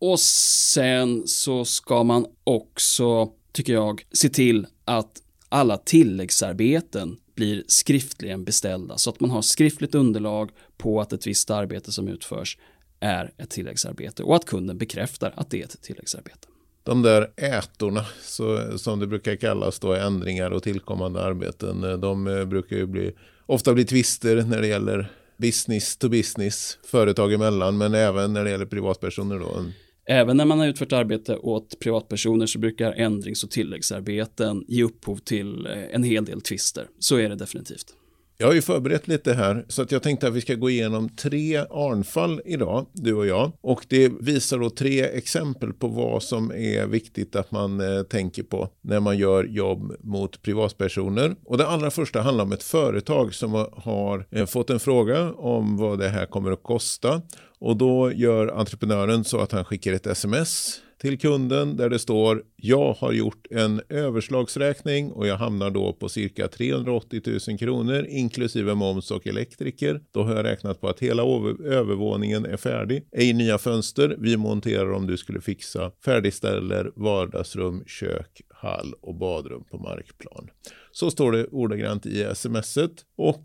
Och 0.00 0.20
sen 0.20 1.22
så 1.26 1.64
ska 1.64 2.02
man 2.02 2.26
också, 2.44 3.32
tycker 3.52 3.72
jag, 3.72 4.02
se 4.12 4.28
till 4.28 4.66
att 4.84 5.22
alla 5.48 5.76
tilläggsarbeten 5.76 7.16
blir 7.38 7.64
skriftligen 7.66 8.44
beställda 8.44 8.98
så 8.98 9.10
att 9.10 9.20
man 9.20 9.30
har 9.30 9.42
skriftligt 9.42 9.94
underlag 9.94 10.50
på 10.76 11.00
att 11.00 11.12
ett 11.12 11.26
visst 11.26 11.50
arbete 11.50 11.92
som 11.92 12.08
utförs 12.08 12.58
är 13.00 13.32
ett 13.36 13.50
tilläggsarbete 13.50 14.22
och 14.22 14.36
att 14.36 14.44
kunden 14.44 14.78
bekräftar 14.78 15.32
att 15.36 15.50
det 15.50 15.60
är 15.60 15.64
ett 15.64 15.82
tilläggsarbete. 15.82 16.48
De 16.82 17.02
där 17.02 17.30
ätorna, 17.36 18.06
så, 18.22 18.78
som 18.78 18.98
det 19.00 19.06
brukar 19.06 19.36
kallas 19.36 19.78
då, 19.78 19.94
ändringar 19.94 20.50
och 20.50 20.62
tillkommande 20.62 21.22
arbeten, 21.22 21.84
eh, 21.84 21.96
de 21.96 22.26
eh, 22.26 22.44
brukar 22.44 22.76
ju 22.76 22.86
bli, 22.86 23.12
ofta 23.46 23.74
bli 23.74 23.84
tvister 23.84 24.42
när 24.42 24.60
det 24.60 24.66
gäller 24.66 25.12
business 25.36 25.96
to 25.96 26.08
business, 26.08 26.78
företag 26.84 27.32
emellan, 27.32 27.78
men 27.78 27.94
även 27.94 28.32
när 28.32 28.44
det 28.44 28.50
gäller 28.50 28.66
privatpersoner 28.66 29.38
då. 29.38 29.64
Även 30.10 30.36
när 30.36 30.44
man 30.44 30.58
har 30.58 30.66
utfört 30.66 30.92
arbete 30.92 31.36
åt 31.36 31.78
privatpersoner 31.80 32.46
så 32.46 32.58
brukar 32.58 32.92
ändrings 32.92 33.44
och 33.44 33.50
tilläggsarbeten 33.50 34.64
ge 34.68 34.82
upphov 34.82 35.16
till 35.16 35.66
eh, 35.66 35.72
en 35.94 36.02
hel 36.02 36.24
del 36.24 36.40
tvister. 36.40 36.86
Så 36.98 37.16
är 37.16 37.28
det 37.28 37.34
definitivt. 37.34 37.94
Jag 38.40 38.46
har 38.46 38.54
ju 38.54 38.62
förberett 38.62 39.08
lite 39.08 39.34
här 39.34 39.64
så 39.68 39.82
att 39.82 39.92
jag 39.92 40.02
tänkte 40.02 40.28
att 40.28 40.34
vi 40.34 40.40
ska 40.40 40.54
gå 40.54 40.70
igenom 40.70 41.08
tre 41.08 41.56
arnfall 41.56 42.40
idag, 42.44 42.86
du 42.92 43.14
och 43.14 43.26
jag. 43.26 43.52
Och 43.60 43.86
det 43.88 44.12
visar 44.20 44.58
då 44.58 44.70
tre 44.70 45.00
exempel 45.00 45.72
på 45.72 45.88
vad 45.88 46.22
som 46.22 46.50
är 46.50 46.86
viktigt 46.86 47.36
att 47.36 47.50
man 47.50 47.80
eh, 47.80 48.02
tänker 48.02 48.42
på 48.42 48.68
när 48.80 49.00
man 49.00 49.18
gör 49.18 49.44
jobb 49.44 49.92
mot 50.00 50.42
privatpersoner. 50.42 51.36
Och 51.44 51.58
det 51.58 51.66
allra 51.66 51.90
första 51.90 52.20
handlar 52.20 52.44
om 52.44 52.52
ett 52.52 52.62
företag 52.62 53.34
som 53.34 53.66
har 53.72 54.26
eh, 54.30 54.46
fått 54.46 54.70
en 54.70 54.80
fråga 54.80 55.32
om 55.32 55.76
vad 55.76 55.98
det 55.98 56.08
här 56.08 56.26
kommer 56.26 56.50
att 56.50 56.62
kosta. 56.62 57.22
Och 57.58 57.76
då 57.76 58.12
gör 58.12 58.48
entreprenören 58.48 59.24
så 59.24 59.40
att 59.40 59.52
han 59.52 59.64
skickar 59.64 59.92
ett 59.92 60.06
sms 60.06 60.80
till 60.98 61.18
kunden 61.18 61.76
där 61.76 61.90
det 61.90 61.98
står 61.98 62.42
jag 62.56 62.92
har 62.92 63.12
gjort 63.12 63.46
en 63.50 63.80
överslagsräkning 63.88 65.12
och 65.12 65.26
jag 65.26 65.36
hamnar 65.36 65.70
då 65.70 65.92
på 65.92 66.08
cirka 66.08 66.48
380 66.48 67.22
000 67.48 67.58
kronor 67.58 68.06
inklusive 68.08 68.74
moms 68.74 69.10
och 69.10 69.26
elektriker. 69.26 70.00
Då 70.10 70.22
har 70.22 70.36
jag 70.36 70.44
räknat 70.44 70.80
på 70.80 70.88
att 70.88 71.00
hela 71.00 71.22
övervåningen 71.64 72.46
är 72.46 72.56
färdig. 72.56 73.06
Ej 73.12 73.32
nya 73.32 73.58
fönster. 73.58 74.16
Vi 74.18 74.36
monterar 74.36 74.92
om 74.92 75.06
du 75.06 75.16
skulle 75.16 75.40
fixa. 75.40 75.92
Färdigställer 76.04 76.92
vardagsrum, 76.96 77.84
kök, 77.86 78.42
hall 78.48 78.94
och 79.00 79.14
badrum 79.14 79.64
på 79.70 79.78
markplan. 79.78 80.50
Så 80.92 81.10
står 81.10 81.32
det 81.32 81.46
ordagrant 81.46 82.06
i 82.06 82.26
smset 82.34 82.92
och 83.16 83.44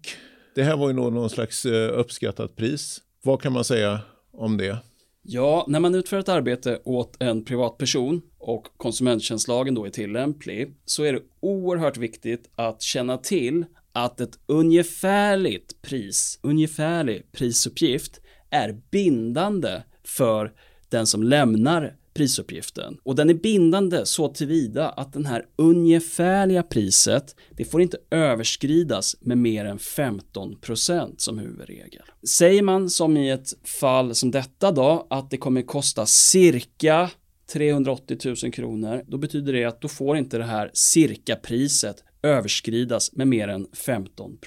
det 0.56 0.64
här 0.64 0.78
var 0.78 0.88
ju 0.88 0.94
någon 0.94 1.30
slags 1.30 1.66
eh, 1.66 2.00
uppskattat 2.00 2.56
pris. 2.56 3.02
Vad 3.26 3.42
kan 3.42 3.54
man 3.54 3.64
säga 3.64 4.00
om 4.32 4.58
det? 4.58 4.78
Ja, 5.22 5.66
när 5.68 5.80
man 5.80 5.96
utför 5.96 6.20
ett 6.20 6.30
arbete 6.30 6.80
åt 6.84 7.22
en 7.22 7.46
privatperson 7.46 8.22
och 8.40 8.68
konsumenttjänstlagen 8.78 9.76
då 9.76 9.86
är 9.86 9.90
tillämplig 9.90 10.76
så 10.86 11.04
är 11.04 11.14
det 11.14 11.22
oerhört 11.40 11.98
viktigt 11.98 12.50
att 12.56 12.82
känna 12.82 13.18
till 13.18 13.66
att 13.92 14.22
ett 14.22 14.40
ungefärligt 14.46 15.82
pris, 15.82 16.40
ungefärlig 16.42 17.32
prisuppgift 17.32 18.22
är 18.50 18.82
bindande 18.92 19.82
för 20.04 20.54
den 20.90 21.08
som 21.08 21.24
lämnar 21.24 21.96
prisuppgiften. 22.14 22.98
Och 23.04 23.16
den 23.16 23.30
är 23.30 23.34
bindande 23.34 24.06
så 24.06 24.28
tillvida 24.28 24.90
att 24.90 25.14
den 25.14 25.26
här 25.26 25.46
ungefärliga 25.56 26.64
priset, 26.64 27.36
det 27.52 27.66
får 27.66 27.82
inte 27.82 27.98
överskridas 28.12 29.16
med 29.22 29.38
mer 29.38 29.66
än 29.66 29.78
15% 29.78 31.14
som 31.18 31.40
huvudregel. 31.40 32.04
Säger 32.28 32.62
man 32.62 32.90
som 32.90 33.18
i 33.18 33.30
ett 33.30 33.68
fall 33.82 34.16
som 34.16 34.32
detta 34.32 34.72
då, 34.72 35.08
att 35.10 35.30
det 35.30 35.38
kommer 35.38 35.62
kosta 35.62 36.06
cirka 36.06 37.10
380 37.54 38.18
000 38.44 38.52
kronor, 38.54 39.04
då 39.08 39.18
betyder 39.18 39.54
det 39.54 39.66
att 39.66 39.82
då 39.82 39.88
får 39.88 40.18
inte 40.18 40.38
det 40.38 40.44
här 40.44 40.72
cirka-priset 40.74 42.04
överskridas 42.24 43.14
med 43.14 43.28
mer 43.28 43.48
än 43.48 43.68
15 43.74 44.38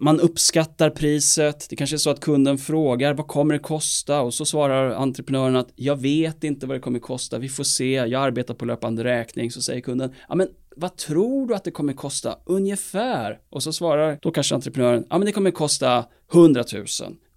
man 0.00 0.20
uppskattar 0.20 0.90
priset, 0.90 1.66
det 1.70 1.76
kanske 1.76 1.96
är 1.96 1.98
så 1.98 2.10
att 2.10 2.20
kunden 2.20 2.58
frågar 2.58 3.14
vad 3.14 3.26
kommer 3.26 3.54
det 3.54 3.60
kosta? 3.60 4.20
Och 4.20 4.34
så 4.34 4.44
svarar 4.44 4.90
entreprenören 4.90 5.56
att 5.56 5.72
jag 5.74 5.96
vet 5.96 6.44
inte 6.44 6.66
vad 6.66 6.76
det 6.76 6.80
kommer 6.80 6.98
kosta, 6.98 7.38
vi 7.38 7.48
får 7.48 7.64
se, 7.64 7.92
jag 7.92 8.14
arbetar 8.14 8.54
på 8.54 8.64
löpande 8.64 9.04
räkning, 9.04 9.50
så 9.50 9.62
säger 9.62 9.80
kunden 9.80 10.14
ja 10.28 10.34
men 10.34 10.48
vad 10.76 10.96
tror 10.96 11.46
du 11.46 11.54
att 11.54 11.64
det 11.64 11.70
kommer 11.70 11.92
kosta? 11.92 12.38
Ungefär? 12.44 13.38
Och 13.50 13.62
så 13.62 13.72
svarar 13.72 14.18
då 14.22 14.30
kanske 14.30 14.54
entreprenören 14.54 15.06
ja 15.10 15.18
men 15.18 15.26
det 15.26 15.32
kommer 15.32 15.50
kosta 15.50 16.04
100 16.32 16.64
000 16.72 16.86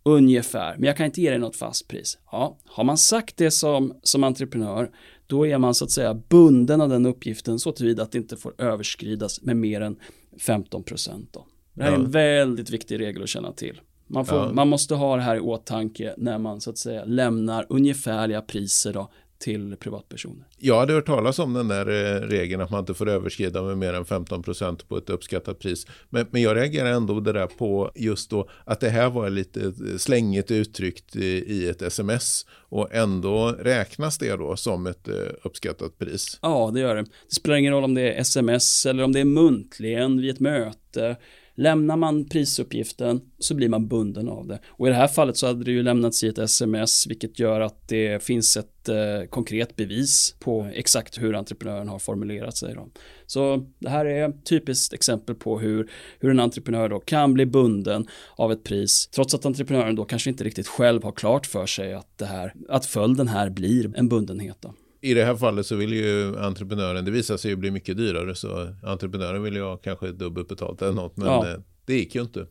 ungefär, 0.03 0.75
men 0.77 0.83
jag 0.83 0.97
kan 0.97 1.05
inte 1.05 1.21
ge 1.21 1.29
dig 1.29 1.39
något 1.39 1.55
fast 1.55 1.87
pris. 1.87 2.17
Ja, 2.31 2.57
har 2.65 2.83
man 2.83 2.97
sagt 2.97 3.37
det 3.37 3.51
som, 3.51 3.99
som 4.03 4.23
entreprenör, 4.23 4.91
då 5.27 5.47
är 5.47 5.57
man 5.57 5.73
så 5.73 5.85
att 5.85 5.91
säga 5.91 6.13
bunden 6.13 6.81
av 6.81 6.89
den 6.89 7.05
uppgiften 7.05 7.59
så 7.59 7.71
tillvida 7.71 8.03
att 8.03 8.11
det 8.11 8.17
inte 8.17 8.37
får 8.37 8.53
överskridas 8.57 9.41
med 9.41 9.57
mer 9.57 9.81
än 9.81 9.95
15 10.39 10.83
procent. 10.83 11.37
Det 11.73 11.83
här 11.83 11.91
är 11.91 11.95
en 11.95 12.11
väldigt 12.11 12.69
viktig 12.69 12.99
regel 12.99 13.23
att 13.23 13.29
känna 13.29 13.51
till. 13.51 13.81
Man, 14.07 14.25
får, 14.25 14.37
ja. 14.37 14.51
man 14.53 14.67
måste 14.67 14.95
ha 14.95 15.15
det 15.15 15.21
här 15.21 15.35
i 15.35 15.39
åtanke 15.39 16.13
när 16.17 16.37
man 16.37 16.61
så 16.61 16.69
att 16.69 16.77
säga 16.77 17.05
lämnar 17.05 17.65
ungefärliga 17.69 18.41
priser 18.41 18.93
då, 18.93 19.11
till 19.41 19.75
privatpersoner. 19.79 20.45
Jag 20.57 20.79
hade 20.79 20.93
hört 20.93 21.05
talas 21.05 21.39
om 21.39 21.53
den 21.53 21.67
där 21.67 21.87
eh, 21.87 22.21
regeln 22.21 22.61
att 22.61 22.69
man 22.69 22.79
inte 22.79 22.93
får 22.93 23.09
överskrida 23.09 23.61
med 23.61 23.77
mer 23.77 23.93
än 23.93 24.05
15 24.05 24.43
procent 24.43 24.89
på 24.89 24.97
ett 24.97 25.09
uppskattat 25.09 25.59
pris. 25.59 25.87
Men, 26.09 26.25
men 26.31 26.41
jag 26.41 26.57
reagerar 26.57 26.91
ändå 26.91 27.19
det 27.19 27.33
där 27.33 27.47
på 27.47 27.91
just 27.95 28.29
då 28.29 28.49
att 28.65 28.79
det 28.79 28.89
här 28.89 29.09
var 29.09 29.29
lite 29.29 29.73
slängigt 29.97 30.51
uttryckt 30.51 31.15
i, 31.15 31.27
i 31.27 31.69
ett 31.69 31.81
sms 31.81 32.45
och 32.51 32.93
ändå 32.93 33.55
räknas 33.59 34.17
det 34.17 34.35
då 34.35 34.55
som 34.55 34.87
ett 34.87 35.07
uh, 35.07 35.15
uppskattat 35.43 35.97
pris. 35.97 36.39
Ja, 36.41 36.71
det 36.73 36.79
gör 36.79 36.95
det. 36.95 37.01
Det 37.01 37.35
spelar 37.35 37.57
ingen 37.57 37.73
roll 37.73 37.83
om 37.83 37.93
det 37.93 38.13
är 38.13 38.21
sms 38.21 38.85
eller 38.85 39.03
om 39.03 39.13
det 39.13 39.19
är 39.19 39.25
muntligen 39.25 40.21
vid 40.21 40.29
ett 40.29 40.39
möte 40.39 41.15
Lämnar 41.55 41.97
man 41.97 42.25
prisuppgiften 42.25 43.21
så 43.39 43.55
blir 43.55 43.69
man 43.69 43.87
bunden 43.87 44.29
av 44.29 44.47
det. 44.47 44.59
Och 44.67 44.87
i 44.87 44.89
det 44.89 44.95
här 44.95 45.07
fallet 45.07 45.37
så 45.37 45.47
hade 45.47 45.63
det 45.63 45.71
ju 45.71 45.83
lämnats 45.83 46.23
i 46.23 46.27
ett 46.27 46.37
sms 46.37 47.07
vilket 47.07 47.39
gör 47.39 47.61
att 47.61 47.87
det 47.87 48.23
finns 48.23 48.57
ett 48.57 48.89
eh, 48.89 49.29
konkret 49.29 49.75
bevis 49.75 50.35
på 50.39 50.71
exakt 50.73 51.21
hur 51.21 51.35
entreprenören 51.35 51.87
har 51.87 51.99
formulerat 51.99 52.57
sig. 52.57 52.75
Då. 52.75 52.89
Så 53.25 53.65
det 53.79 53.89
här 53.89 54.05
är 54.05 54.31
typiskt 54.31 54.93
exempel 54.93 55.35
på 55.35 55.59
hur, 55.59 55.91
hur 56.19 56.31
en 56.31 56.39
entreprenör 56.39 56.89
då 56.89 56.99
kan 56.99 57.33
bli 57.33 57.45
bunden 57.45 58.07
av 58.35 58.51
ett 58.51 58.63
pris 58.63 59.09
trots 59.15 59.33
att 59.33 59.45
entreprenören 59.45 59.95
då 59.95 60.05
kanske 60.05 60.29
inte 60.29 60.43
riktigt 60.43 60.67
själv 60.67 61.03
har 61.03 61.11
klart 61.11 61.45
för 61.45 61.65
sig 61.65 61.93
att, 61.93 62.17
det 62.17 62.25
här, 62.25 62.53
att 62.69 62.85
följden 62.85 63.27
här 63.27 63.49
blir 63.49 63.97
en 63.97 64.09
bundenhet. 64.09 64.57
Då 64.59 64.73
i 65.01 65.13
det 65.13 65.25
här 65.25 65.35
fallet 65.35 65.65
så 65.65 65.75
vill 65.75 65.93
ju 65.93 66.37
entreprenören, 66.37 67.05
det 67.05 67.11
visar 67.11 67.37
sig 67.37 67.51
ju 67.51 67.55
bli 67.57 67.71
mycket 67.71 67.97
dyrare 67.97 68.35
så 68.35 68.75
entreprenören 68.83 69.43
vill 69.43 69.55
ju 69.55 69.61
ha 69.61 69.77
kanske 69.77 70.11
dubbelt 70.11 70.47
betalt 70.47 70.81
eller 70.81 70.93
något 70.93 71.17
men 71.17 71.27
ja. 71.27 71.49
Eh, 71.49 71.59
det 71.85 71.93
gick 71.95 72.15
ju 72.15 72.21
inte. 72.21 72.45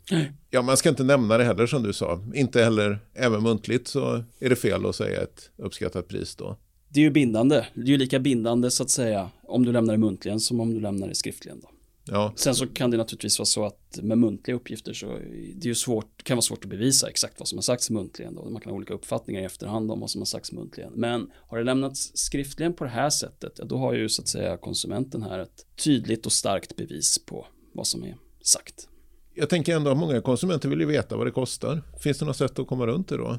Ja, 0.50 0.62
man 0.62 0.76
ska 0.76 0.88
inte 0.88 1.04
nämna 1.04 1.38
det 1.38 1.44
heller 1.44 1.66
som 1.66 1.82
du 1.82 1.92
sa. 1.92 2.20
Inte 2.34 2.62
heller, 2.62 2.98
även 3.14 3.42
muntligt 3.42 3.88
så 3.88 4.24
är 4.40 4.48
det 4.48 4.56
fel 4.56 4.86
att 4.86 4.96
säga 4.96 5.22
ett 5.22 5.50
uppskattat 5.56 6.08
pris 6.08 6.36
då. 6.36 6.56
Det 6.88 7.00
är 7.00 7.04
ju 7.04 7.10
bindande. 7.10 7.66
Det 7.74 7.80
är 7.80 7.86
ju 7.86 7.96
lika 7.96 8.18
bindande 8.18 8.70
så 8.70 8.82
att 8.82 8.90
säga 8.90 9.30
om 9.42 9.64
du 9.64 9.72
lämnar 9.72 9.94
det 9.94 9.98
muntligen 9.98 10.40
som 10.40 10.60
om 10.60 10.74
du 10.74 10.80
lämnar 10.80 11.08
det 11.08 11.14
skriftligen. 11.14 11.60
Då. 11.60 11.68
Ja. 12.04 12.32
Sen 12.36 12.54
så 12.54 12.66
kan 12.66 12.90
det 12.90 12.96
naturligtvis 12.96 13.38
vara 13.38 13.46
så 13.46 13.64
att 13.64 13.98
med 14.02 14.18
muntliga 14.18 14.56
uppgifter 14.56 14.92
så 14.92 15.06
det 15.54 15.64
är 15.64 15.66
ju 15.66 15.74
svårt, 15.74 16.22
kan 16.22 16.36
vara 16.36 16.42
svårt 16.42 16.64
att 16.64 16.70
bevisa 16.70 17.08
exakt 17.08 17.38
vad 17.38 17.48
som 17.48 17.58
har 17.58 17.62
sagts 17.62 17.90
muntligen. 17.90 18.34
Då. 18.34 18.50
Man 18.50 18.60
kan 18.60 18.70
ha 18.70 18.76
olika 18.76 18.94
uppfattningar 18.94 19.40
i 19.40 19.44
efterhand 19.44 19.90
om 19.90 20.00
vad 20.00 20.10
som 20.10 20.20
har 20.20 20.26
sagts 20.26 20.52
muntligen. 20.52 20.92
Men 20.94 21.30
har 21.36 21.58
det 21.58 21.64
lämnats 21.64 22.12
skriftligen 22.14 22.74
på 22.74 22.84
det 22.84 22.90
här 22.90 23.10
sättet, 23.10 23.52
ja, 23.56 23.64
då 23.64 23.76
har 23.76 23.94
ju 23.94 24.08
så 24.08 24.22
att 24.22 24.28
säga 24.28 24.56
konsumenten 24.56 25.22
här 25.22 25.38
ett 25.38 25.66
tydligt 25.84 26.26
och 26.26 26.32
starkt 26.32 26.76
bevis 26.76 27.18
på 27.26 27.46
vad 27.72 27.86
som 27.86 28.04
är 28.04 28.16
sagt. 28.42 28.88
Jag 29.34 29.48
tänker 29.48 29.76
ändå 29.76 29.90
att 29.90 29.96
många 29.96 30.20
konsumenter 30.20 30.68
vill 30.68 30.80
ju 30.80 30.86
veta 30.86 31.16
vad 31.16 31.26
det 31.26 31.30
kostar. 31.30 31.82
Finns 32.00 32.18
det 32.18 32.24
något 32.24 32.36
sätt 32.36 32.58
att 32.58 32.66
komma 32.66 32.86
runt 32.86 33.08
det 33.08 33.16
då? 33.16 33.38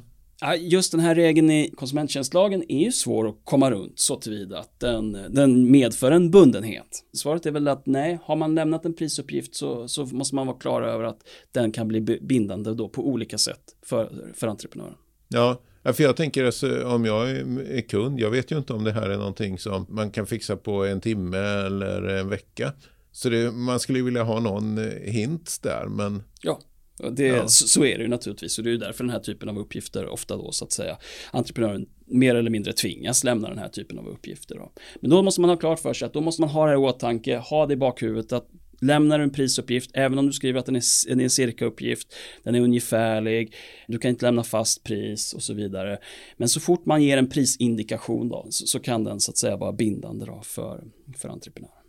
Just 0.59 0.91
den 0.91 1.01
här 1.01 1.15
regeln 1.15 1.51
i 1.51 1.73
konsumenttjänstlagen 1.77 2.63
är 2.71 2.83
ju 2.85 2.91
svår 2.91 3.29
att 3.29 3.35
komma 3.43 3.71
runt 3.71 3.99
så 3.99 4.15
tillvida 4.15 4.59
att 4.59 4.79
den, 4.79 5.17
den 5.29 5.71
medför 5.71 6.11
en 6.11 6.31
bundenhet. 6.31 7.03
Svaret 7.13 7.45
är 7.45 7.51
väl 7.51 7.67
att 7.67 7.85
nej, 7.85 8.19
har 8.23 8.35
man 8.35 8.55
lämnat 8.55 8.85
en 8.85 8.93
prisuppgift 8.93 9.55
så, 9.55 9.87
så 9.87 10.05
måste 10.05 10.35
man 10.35 10.47
vara 10.47 10.57
klar 10.57 10.81
över 10.81 11.03
att 11.03 11.19
den 11.51 11.71
kan 11.71 11.87
bli 11.87 12.01
bindande 12.01 12.73
då 12.73 12.89
på 12.89 13.07
olika 13.07 13.37
sätt 13.37 13.61
för, 13.85 14.31
för 14.33 14.47
entreprenören. 14.47 14.95
Ja, 15.27 15.61
för 15.83 16.03
jag 16.03 16.15
tänker 16.15 16.45
alltså, 16.45 16.87
om 16.87 17.05
jag 17.05 17.29
är 17.31 17.81
kund, 17.81 18.19
jag 18.19 18.31
vet 18.31 18.51
ju 18.51 18.57
inte 18.57 18.73
om 18.73 18.83
det 18.83 18.91
här 18.91 19.09
är 19.09 19.17
någonting 19.17 19.59
som 19.59 19.85
man 19.89 20.11
kan 20.11 20.25
fixa 20.25 20.57
på 20.57 20.85
en 20.85 21.01
timme 21.01 21.37
eller 21.37 22.03
en 22.03 22.29
vecka. 22.29 22.73
Så 23.11 23.29
det, 23.29 23.51
man 23.51 23.79
skulle 23.79 24.01
vilja 24.01 24.23
ha 24.23 24.39
någon 24.39 24.77
hint 25.03 25.59
där, 25.61 25.85
men... 25.85 26.23
Ja, 26.41 26.59
det, 27.09 27.27
ja. 27.27 27.47
så, 27.47 27.67
så, 27.67 27.85
är 27.85 27.97
det 27.97 28.03
ju 28.03 28.09
naturligtvis 28.09 28.57
och 28.57 28.63
det 28.63 28.69
är 28.69 28.71
ju 28.71 28.77
därför 28.77 29.03
den 29.03 29.11
här 29.11 29.19
typen 29.19 29.49
av 29.49 29.59
uppgifter 29.59 30.07
ofta 30.07 30.37
då 30.37 30.51
så 30.51 30.65
att 30.65 30.71
säga 30.71 30.97
entreprenören 31.31 31.85
mer 32.05 32.35
eller 32.35 32.49
mindre 32.49 32.73
tvingas 32.73 33.23
lämna 33.23 33.49
den 33.49 33.57
här 33.57 33.69
typen 33.69 33.99
av 33.99 34.07
uppgifter. 34.07 34.55
Då. 34.55 34.71
Men 35.01 35.09
då 35.09 35.21
måste 35.21 35.41
man 35.41 35.49
ha 35.49 35.57
klart 35.57 35.79
för 35.79 35.93
sig 35.93 36.05
att 36.05 36.13
då 36.13 36.21
måste 36.21 36.41
man 36.41 36.49
ha 36.49 36.67
det 36.67 36.73
i 36.73 36.77
åtanke, 36.77 37.37
ha 37.37 37.65
det 37.65 37.73
i 37.73 37.77
bakhuvudet 37.77 38.31
att 38.31 38.47
lämnar 38.81 39.17
du 39.17 39.23
en 39.23 39.31
prisuppgift, 39.31 39.91
även 39.93 40.19
om 40.19 40.27
du 40.27 40.33
skriver 40.33 40.59
att 40.59 40.65
den 40.65 40.75
är, 40.75 41.09
den 41.09 41.19
är 41.19 41.23
en 41.23 41.29
cirkauppgift, 41.29 42.15
den 42.43 42.55
är 42.55 42.61
ungefärlig, 42.61 43.55
du 43.87 43.97
kan 43.97 44.09
inte 44.09 44.25
lämna 44.25 44.43
fast 44.43 44.83
pris 44.83 45.33
och 45.33 45.43
så 45.43 45.53
vidare. 45.53 45.97
Men 46.37 46.49
så 46.49 46.59
fort 46.59 46.85
man 46.85 47.03
ger 47.03 47.17
en 47.17 47.29
prisindikation 47.29 48.29
då, 48.29 48.47
så, 48.49 48.67
så 48.67 48.79
kan 48.79 49.03
den 49.03 49.19
så 49.19 49.31
att 49.31 49.37
säga 49.37 49.57
vara 49.57 49.73
bindande 49.73 50.25
då 50.25 50.41
för, 50.43 50.83
för 51.17 51.29
entreprenören. 51.29 51.80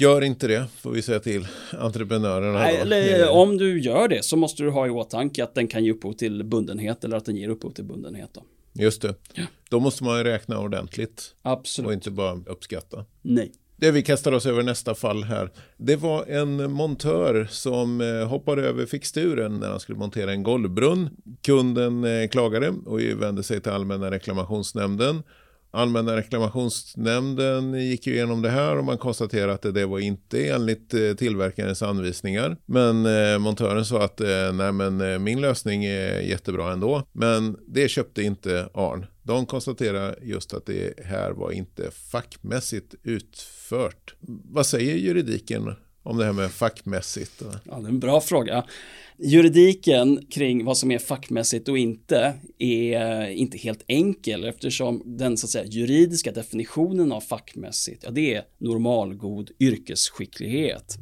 Gör 0.00 0.22
inte 0.22 0.48
det, 0.48 0.66
får 0.76 0.90
vi 0.90 1.02
säga 1.02 1.20
till 1.20 1.46
entreprenörerna. 1.78 2.58
Nej, 2.58 2.76
eller, 2.76 3.30
om 3.30 3.56
du 3.56 3.80
gör 3.80 4.08
det 4.08 4.24
så 4.24 4.36
måste 4.36 4.62
du 4.62 4.70
ha 4.70 4.86
i 4.86 4.90
åtanke 4.90 5.44
att 5.44 5.54
den 5.54 5.68
kan 5.68 5.84
ge 5.84 5.92
upphov 5.92 6.12
till 6.12 6.44
bundenhet 6.44 7.04
eller 7.04 7.16
att 7.16 7.24
den 7.24 7.36
ger 7.36 7.48
upphov 7.48 7.70
till 7.70 7.84
bundenhet. 7.84 8.30
Då. 8.32 8.42
Just 8.82 9.02
det. 9.02 9.14
Ja. 9.34 9.42
Då 9.70 9.80
måste 9.80 10.04
man 10.04 10.18
ju 10.18 10.24
räkna 10.24 10.58
ordentligt. 10.58 11.34
Absolut. 11.42 11.86
Och 11.86 11.92
inte 11.92 12.10
bara 12.10 12.40
uppskatta. 12.46 13.04
Nej. 13.22 13.52
Det 13.76 13.90
vi 13.90 14.02
kastar 14.02 14.32
oss 14.32 14.46
över 14.46 14.62
nästa 14.62 14.94
fall 14.94 15.24
här. 15.24 15.50
Det 15.76 15.96
var 15.96 16.24
en 16.26 16.72
montör 16.72 17.48
som 17.50 18.00
eh, 18.00 18.28
hoppade 18.28 18.62
över 18.62 18.86
fixturen 18.86 19.56
när 19.58 19.68
han 19.68 19.80
skulle 19.80 19.98
montera 19.98 20.32
en 20.32 20.42
golvbrunn. 20.42 21.10
Kunden 21.42 22.04
eh, 22.04 22.28
klagade 22.28 22.74
och 22.86 23.00
vände 23.00 23.42
sig 23.42 23.60
till 23.60 23.72
Allmänna 23.72 24.10
reklamationsnämnden. 24.10 25.22
Allmänna 25.70 26.16
reklamationsnämnden 26.16 27.74
gick 27.74 28.06
ju 28.06 28.14
igenom 28.14 28.42
det 28.42 28.50
här 28.50 28.76
och 28.76 28.84
man 28.84 28.98
konstaterade 28.98 29.52
att 29.52 29.74
det 29.74 29.86
var 29.86 29.98
inte 29.98 30.48
enligt 30.48 30.94
eh, 30.94 31.12
tillverkarens 31.12 31.82
anvisningar. 31.82 32.56
Men 32.66 33.06
eh, 33.06 33.38
montören 33.38 33.84
sa 33.84 34.04
att 34.04 34.20
eh, 34.20 34.52
nej 34.52 34.72
men 34.72 35.22
min 35.22 35.40
lösning 35.40 35.84
är 35.84 36.20
jättebra 36.20 36.72
ändå. 36.72 37.02
Men 37.12 37.56
det 37.66 37.88
köpte 37.88 38.22
inte 38.22 38.68
Arn. 38.74 39.06
De 39.22 39.46
konstaterar 39.46 40.16
just 40.22 40.54
att 40.54 40.66
det 40.66 40.94
här 41.04 41.30
var 41.30 41.50
inte 41.50 41.90
fackmässigt 41.90 42.94
utfört. 43.02 44.14
Vad 44.44 44.66
säger 44.66 44.94
juridiken 44.94 45.74
om 46.02 46.16
det 46.16 46.24
här 46.24 46.32
med 46.32 46.50
fackmässigt? 46.50 47.42
Ja, 47.64 47.76
det 47.78 47.86
är 47.86 47.88
en 47.88 48.00
bra 48.00 48.20
fråga. 48.20 48.64
Juridiken 49.22 50.26
kring 50.30 50.64
vad 50.64 50.76
som 50.76 50.90
är 50.90 50.98
fackmässigt 50.98 51.68
och 51.68 51.78
inte 51.78 52.34
är 52.58 53.28
inte 53.28 53.58
helt 53.58 53.84
enkel 53.86 54.44
eftersom 54.44 55.02
den 55.04 55.36
så 55.36 55.46
att 55.46 55.50
säga, 55.50 55.64
juridiska 55.64 56.32
definitionen 56.32 57.12
av 57.12 57.20
fackmässigt, 57.20 58.04
ja 58.04 58.10
det 58.10 58.34
är 58.34 58.42
normalgod 58.58 59.50
yrkesskicklighet. 59.60 60.98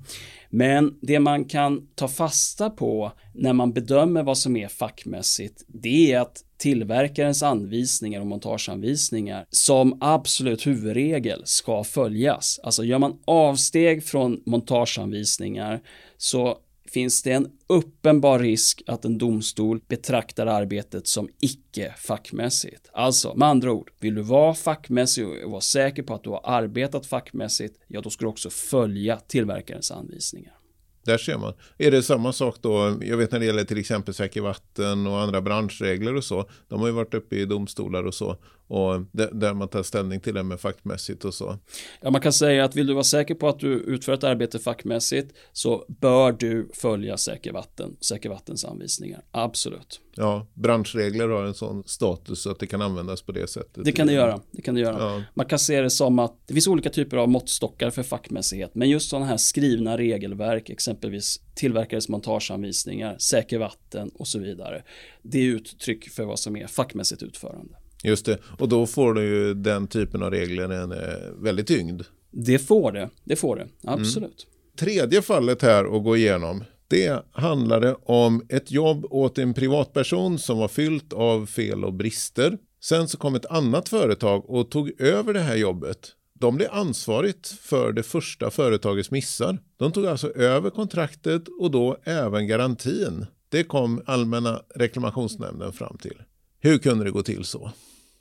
Men 0.50 0.98
det 1.02 1.20
man 1.20 1.44
kan 1.44 1.88
ta 1.94 2.08
fasta 2.08 2.70
på 2.70 3.12
när 3.34 3.52
man 3.52 3.72
bedömer 3.72 4.22
vad 4.22 4.38
som 4.38 4.56
är 4.56 4.68
fackmässigt, 4.68 5.64
det 5.66 6.12
är 6.12 6.20
att 6.20 6.44
tillverkarens 6.58 7.42
anvisningar 7.42 8.20
och 8.20 8.26
montageanvisningar 8.26 9.46
som 9.50 9.98
absolut 10.00 10.66
huvudregel 10.66 11.42
ska 11.44 11.84
följas. 11.84 12.60
Alltså 12.62 12.84
gör 12.84 12.98
man 12.98 13.18
avsteg 13.24 14.04
från 14.04 14.42
montageanvisningar 14.46 15.80
så 16.16 16.58
finns 16.90 17.22
det 17.22 17.32
en 17.32 17.50
uppenbar 17.66 18.38
risk 18.38 18.82
att 18.86 19.04
en 19.04 19.18
domstol 19.18 19.80
betraktar 19.88 20.46
arbetet 20.46 21.06
som 21.06 21.28
icke 21.40 21.94
fackmässigt. 21.98 22.90
Alltså, 22.92 23.34
med 23.34 23.48
andra 23.48 23.72
ord, 23.72 23.90
vill 24.00 24.14
du 24.14 24.22
vara 24.22 24.54
fackmässig 24.54 25.28
och 25.28 25.50
vara 25.50 25.60
säker 25.60 26.02
på 26.02 26.14
att 26.14 26.24
du 26.24 26.30
har 26.30 26.40
arbetat 26.44 27.06
fackmässigt, 27.06 27.80
ja 27.86 28.00
då 28.00 28.10
ska 28.10 28.24
du 28.24 28.28
också 28.28 28.50
följa 28.50 29.16
tillverkarens 29.16 29.90
anvisningar. 29.90 30.58
Där 31.04 31.18
ser 31.18 31.38
man. 31.38 31.54
Är 31.78 31.90
det 31.90 32.02
samma 32.02 32.32
sak 32.32 32.56
då? 32.60 32.98
Jag 33.02 33.16
vet 33.16 33.32
när 33.32 33.38
det 33.38 33.46
gäller 33.46 33.64
till 33.64 33.78
exempel 33.78 34.14
säker 34.14 34.40
vatten 34.40 35.06
och 35.06 35.20
andra 35.20 35.42
branschregler 35.42 36.14
och 36.14 36.24
så. 36.24 36.50
De 36.68 36.80
har 36.80 36.86
ju 36.86 36.92
varit 36.92 37.14
uppe 37.14 37.36
i 37.36 37.44
domstolar 37.44 38.04
och 38.06 38.14
så. 38.14 38.36
Och 38.68 39.00
där 39.12 39.54
man 39.54 39.68
tar 39.68 39.82
ställning 39.82 40.20
till 40.20 40.34
det 40.34 40.42
med 40.42 40.60
fackmässigt 40.60 41.24
och 41.24 41.34
så. 41.34 41.58
Ja, 42.00 42.10
man 42.10 42.20
kan 42.20 42.32
säga 42.32 42.64
att 42.64 42.76
vill 42.76 42.86
du 42.86 42.92
vara 42.92 43.04
säker 43.04 43.34
på 43.34 43.48
att 43.48 43.60
du 43.60 43.72
utför 43.72 44.12
ett 44.12 44.24
arbete 44.24 44.58
fackmässigt 44.58 45.34
så 45.52 45.84
bör 45.88 46.32
du 46.32 46.68
följa 46.74 47.16
säker 47.16 47.52
vatten, 47.52 47.96
säker 48.00 48.28
vattens 48.28 48.64
anvisningar. 48.64 49.24
Absolut. 49.30 50.00
Ja, 50.14 50.46
branschregler 50.54 51.28
har 51.28 51.44
en 51.44 51.54
sån 51.54 51.82
status 51.86 52.42
så 52.42 52.50
att 52.50 52.58
det 52.58 52.66
kan 52.66 52.82
användas 52.82 53.22
på 53.22 53.32
det 53.32 53.50
sättet. 53.50 53.84
Det 53.84 53.92
kan 53.92 54.06
det 54.06 54.12
göra. 54.12 54.40
Det 54.50 54.62
kan 54.62 54.74
det 54.74 54.80
göra. 54.80 54.98
Ja. 54.98 55.22
Man 55.34 55.46
kan 55.46 55.58
se 55.58 55.80
det 55.80 55.90
som 55.90 56.18
att 56.18 56.34
det 56.46 56.54
finns 56.54 56.68
olika 56.68 56.90
typer 56.90 57.16
av 57.16 57.28
måttstockar 57.28 57.90
för 57.90 58.02
fackmässighet, 58.02 58.74
men 58.74 58.90
just 58.90 59.10
sådana 59.10 59.26
här 59.26 59.36
skrivna 59.36 59.98
regelverk, 59.98 60.70
exempelvis 60.70 61.40
tillverkares 61.54 62.08
montageanvisningar, 62.08 63.16
säker 63.18 63.58
vatten 63.58 64.10
och 64.14 64.28
så 64.28 64.38
vidare. 64.38 64.82
Det 65.22 65.38
är 65.38 65.44
uttryck 65.44 66.08
för 66.10 66.24
vad 66.24 66.38
som 66.38 66.56
är 66.56 66.66
fackmässigt 66.66 67.22
utförande. 67.22 67.74
Just 68.04 68.26
det, 68.26 68.38
och 68.58 68.68
då 68.68 68.86
får 68.86 69.14
du 69.14 69.22
ju 69.22 69.54
den 69.54 69.86
typen 69.86 70.22
av 70.22 70.30
regler 70.30 70.68
en 70.68 70.94
väldigt 71.42 71.66
tyngd. 71.66 72.02
Det 72.30 72.58
får 72.58 72.92
det, 72.92 73.10
det 73.24 73.36
får 73.36 73.56
det, 73.56 73.66
absolut. 73.84 74.46
Mm. 74.48 74.76
Tredje 74.78 75.22
fallet 75.22 75.62
här 75.62 75.96
att 75.96 76.04
gå 76.04 76.16
igenom, 76.16 76.64
det 76.88 77.22
handlade 77.32 77.96
om 78.02 78.42
ett 78.48 78.70
jobb 78.70 79.06
åt 79.10 79.38
en 79.38 79.54
privatperson 79.54 80.38
som 80.38 80.58
var 80.58 80.68
fyllt 80.68 81.12
av 81.12 81.46
fel 81.46 81.84
och 81.84 81.92
brister. 81.92 82.58
Sen 82.80 83.08
så 83.08 83.18
kom 83.18 83.34
ett 83.34 83.46
annat 83.46 83.88
företag 83.88 84.50
och 84.50 84.70
tog 84.70 85.00
över 85.00 85.32
det 85.32 85.40
här 85.40 85.56
jobbet. 85.56 86.12
De 86.32 86.56
blev 86.56 86.68
ansvarigt 86.72 87.48
för 87.48 87.92
det 87.92 88.02
första 88.02 88.50
företagets 88.50 89.10
missar. 89.10 89.58
De 89.76 89.92
tog 89.92 90.06
alltså 90.06 90.30
över 90.30 90.70
kontraktet 90.70 91.42
och 91.60 91.70
då 91.70 91.96
även 92.04 92.46
garantin. 92.46 93.26
Det 93.48 93.64
kom 93.64 94.02
Allmänna 94.06 94.62
reklamationsnämnden 94.74 95.72
fram 95.72 95.98
till. 95.98 96.22
Hur 96.60 96.78
kunde 96.78 97.04
det 97.04 97.10
gå 97.10 97.22
till 97.22 97.44
så? 97.44 97.70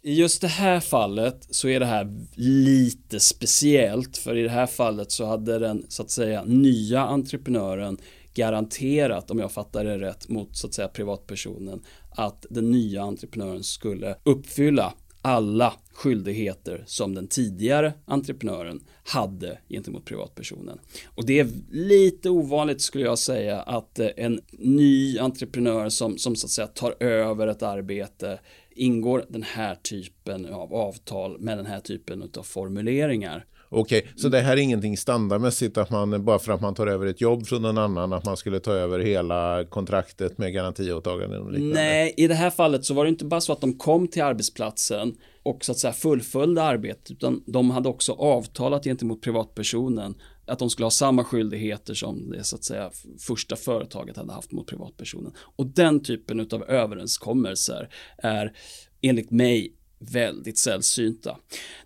I 0.02 0.14
just 0.14 0.42
det 0.42 0.48
här 0.48 0.80
fallet 0.80 1.48
så 1.50 1.68
är 1.68 1.80
det 1.80 1.86
här 1.86 2.28
lite 2.36 3.20
speciellt 3.20 4.18
för 4.18 4.38
i 4.38 4.44
det 4.44 4.50
här 4.50 4.66
fallet 4.66 5.12
så 5.12 5.26
hade 5.26 5.60
den 5.60 5.86
så 5.90 6.04
att 6.04 6.12
säga 6.12 6.44
nya 6.44 7.02
entreprenören 7.02 7.98
garanterat, 8.34 9.32
om 9.32 9.40
jag 9.40 9.52
fattar 9.52 9.84
det 9.84 10.00
rätt, 10.00 10.30
mot 10.30 10.58
så 10.58 10.68
att 10.68 10.74
säga 10.74 10.88
privatpersonen 10.88 11.82
att 12.12 12.46
den 12.50 12.72
nya 12.72 13.02
entreprenören 13.02 13.64
skulle 13.64 14.16
uppfylla 14.24 14.94
alla 15.22 15.74
skyldigheter 15.94 16.84
som 16.88 17.16
den 17.16 17.28
tidigare 17.28 17.94
entreprenören 18.06 18.84
hade 19.04 19.60
gentemot 19.70 20.06
privatpersonen. 20.06 20.80
Och 21.06 21.26
det 21.26 21.40
är 21.40 21.48
lite 21.72 22.30
ovanligt 22.30 22.82
skulle 22.82 23.04
jag 23.04 23.20
säga 23.20 23.62
att 23.62 24.00
eh, 24.00 24.10
en 24.18 24.42
ny 24.52 25.20
entreprenör 25.20 25.90
som, 25.90 26.18
som 26.18 26.36
så 26.36 26.48
att 26.48 26.52
säga 26.52 26.68
tar 26.68 27.04
över 27.04 27.48
ett 27.48 27.64
arbete 27.64 28.40
ingår 28.76 29.26
den 29.30 29.44
här 29.44 29.76
typen 29.76 30.46
av 30.46 30.74
avtal 30.74 31.40
med 31.40 31.58
den 31.58 31.66
här 31.66 31.80
typen 31.80 32.32
av 32.38 32.44
formuleringar. 32.44 33.46
Okej, 33.70 34.00
okay, 34.00 34.12
så 34.16 34.30
det 34.30 34.42
här 34.42 34.54
är 34.54 34.58
ingenting 34.58 34.98
standardmässigt 34.98 35.78
att 35.78 35.90
man 35.90 36.26
bara 36.26 36.40
för 36.40 36.52
att 36.52 36.62
man 36.62 36.76
tar 36.76 36.88
över 36.88 37.06
ett 37.06 37.22
jobb 37.22 37.48
från 37.48 37.62
någon 37.62 37.78
annan 37.78 38.14
att 38.14 38.26
man 38.26 38.38
skulle 38.38 38.60
ta 38.60 38.72
över 38.74 39.00
hela 39.00 39.66
kontraktet 39.70 40.38
med 40.38 40.54
garantiåtaganden 40.54 41.42
och 41.42 41.52
liknande? 41.52 41.76
Nej, 41.76 42.14
i 42.18 42.28
det 42.28 42.36
här 42.36 42.50
fallet 42.50 42.86
så 42.86 42.94
var 42.94 43.06
det 43.06 43.10
inte 43.10 43.26
bara 43.26 43.42
så 43.42 43.54
att 43.54 43.62
de 43.62 43.74
kom 43.74 44.08
till 44.08 44.24
arbetsplatsen 44.24 45.16
och 45.44 45.66
så 45.66 45.72
att 45.72 45.78
säga 45.78 45.94
fullföljde 45.94 46.64
arbetet 46.64 47.12
utan 47.12 47.44
de 47.46 47.70
hade 47.70 47.90
också 47.90 48.12
avtalat 48.14 48.84
gentemot 48.84 49.22
privatpersonen 49.22 50.16
att 50.48 50.60
de 50.60 50.70
skulle 50.70 50.86
ha 50.86 50.92
samma 50.92 51.24
skyldigheter 51.24 51.94
som 51.94 52.32
det 52.32 52.44
så 52.44 52.56
att 52.56 52.64
säga 52.64 52.92
första 53.20 53.56
företaget 53.56 54.18
hade 54.18 54.34
haft 54.34 54.52
mot 54.52 54.68
privatpersonen. 54.68 55.32
Och 55.56 55.66
den 55.66 56.04
typen 56.04 56.40
av 56.40 56.64
överenskommelser 56.64 57.90
är 58.18 58.54
enligt 59.02 59.32
mig 59.32 59.77
väldigt 60.00 60.58
sällsynta. 60.58 61.38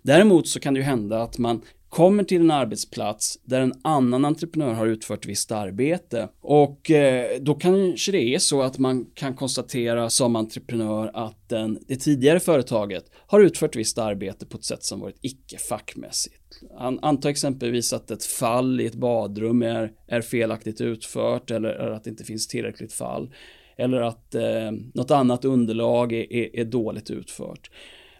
Däremot 0.02 0.48
så 0.48 0.60
kan 0.60 0.74
det 0.74 0.80
ju 0.80 0.84
hända 0.84 1.22
att 1.22 1.38
man 1.38 1.62
kommer 1.92 2.24
till 2.24 2.40
en 2.40 2.50
arbetsplats 2.50 3.38
där 3.44 3.60
en 3.60 3.72
annan 3.84 4.24
entreprenör 4.24 4.72
har 4.72 4.86
utfört 4.86 5.26
visst 5.26 5.52
arbete 5.52 6.28
och 6.40 6.90
eh, 6.90 7.40
då 7.40 7.54
kanske 7.54 8.12
det 8.12 8.34
är 8.34 8.38
så 8.38 8.62
att 8.62 8.78
man 8.78 9.04
kan 9.14 9.34
konstatera 9.34 10.10
som 10.10 10.36
entreprenör 10.36 11.10
att 11.14 11.48
den, 11.48 11.78
det 11.88 11.96
tidigare 11.96 12.40
företaget 12.40 13.04
har 13.26 13.40
utfört 13.40 13.76
visst 13.76 13.98
arbete 13.98 14.46
på 14.46 14.56
ett 14.56 14.64
sätt 14.64 14.84
som 14.84 15.00
varit 15.00 15.18
icke 15.20 15.58
fackmässigt. 15.58 16.62
Anta 16.78 17.30
exempelvis 17.30 17.92
att 17.92 18.10
ett 18.10 18.24
fall 18.24 18.80
i 18.80 18.86
ett 18.86 18.94
badrum 18.94 19.62
är, 19.62 19.92
är 20.06 20.20
felaktigt 20.20 20.80
utfört 20.80 21.50
eller, 21.50 21.70
eller 21.70 21.92
att 21.92 22.04
det 22.04 22.10
inte 22.10 22.24
finns 22.24 22.48
tillräckligt 22.48 22.92
fall 22.92 23.30
eller 23.76 24.00
att 24.00 24.34
eh, 24.34 24.70
något 24.94 25.10
annat 25.10 25.44
underlag 25.44 26.12
är, 26.12 26.32
är, 26.32 26.56
är 26.56 26.64
dåligt 26.64 27.10
utfört. 27.10 27.70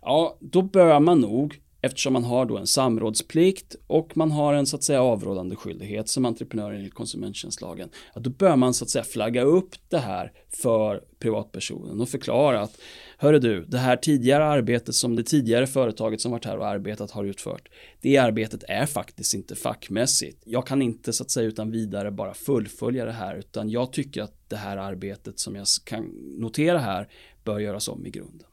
Ja, 0.03 0.38
då 0.41 0.62
bör 0.62 1.01
man 1.01 1.21
nog 1.21 1.61
eftersom 1.83 2.12
man 2.12 2.25
har 2.25 2.47
då 2.47 2.59
en 2.59 2.67
samrådsplikt 2.67 3.77
och 3.87 4.17
man 4.17 4.31
har 4.31 4.55
en 4.55 4.67
så 4.67 4.77
att 4.77 4.83
säga 4.83 5.03
avrådande 5.03 5.57
skyldighet 5.57 6.09
som 6.09 6.25
entreprenör 6.25 6.73
enligt 6.73 6.95
konsumenttjänstlagen. 6.95 7.88
Ja, 8.15 8.21
då 8.21 8.31
bör 8.31 8.57
man 8.57 8.75
så 8.75 8.85
att 8.85 8.91
säga 8.91 9.05
flagga 9.05 9.43
upp 9.43 9.75
det 9.88 9.99
här 9.99 10.33
för 10.51 11.05
privatpersonen 11.19 12.01
och 12.01 12.09
förklara 12.09 12.61
att 12.61 12.79
Hörru 13.19 13.38
du, 13.38 13.65
det 13.65 13.79
här 13.79 13.97
tidigare 13.97 14.45
arbetet 14.45 14.95
som 14.95 15.17
det 15.17 15.23
tidigare 15.23 15.67
företaget 15.67 16.21
som 16.21 16.33
varit 16.33 16.45
här 16.45 16.59
och 16.59 16.67
arbetat 16.67 17.11
har 17.11 17.25
utfört, 17.25 17.69
det 18.01 18.19
arbetet 18.19 18.65
är 18.69 18.87
faktiskt 18.87 19.35
inte 19.35 19.55
fackmässigt. 19.55 20.43
Jag 20.45 20.67
kan 20.67 20.83
inte 20.83 21.12
så 21.12 21.23
att 21.23 21.31
säga 21.31 21.49
utan 21.49 21.71
vidare 21.71 22.11
bara 22.11 22.35
fullfölja 22.35 23.05
det 23.05 23.12
här 23.12 23.37
utan 23.37 23.71
jag 23.71 23.93
tycker 23.93 24.23
att 24.23 24.35
det 24.49 24.57
här 24.57 24.77
arbetet 24.77 25.38
som 25.38 25.57
jag 25.57 25.67
kan 25.85 26.05
notera 26.38 26.79
här 26.79 27.09
bör 27.45 27.59
göras 27.59 27.88
om 27.88 28.07
i 28.07 28.11
grunden. 28.11 28.47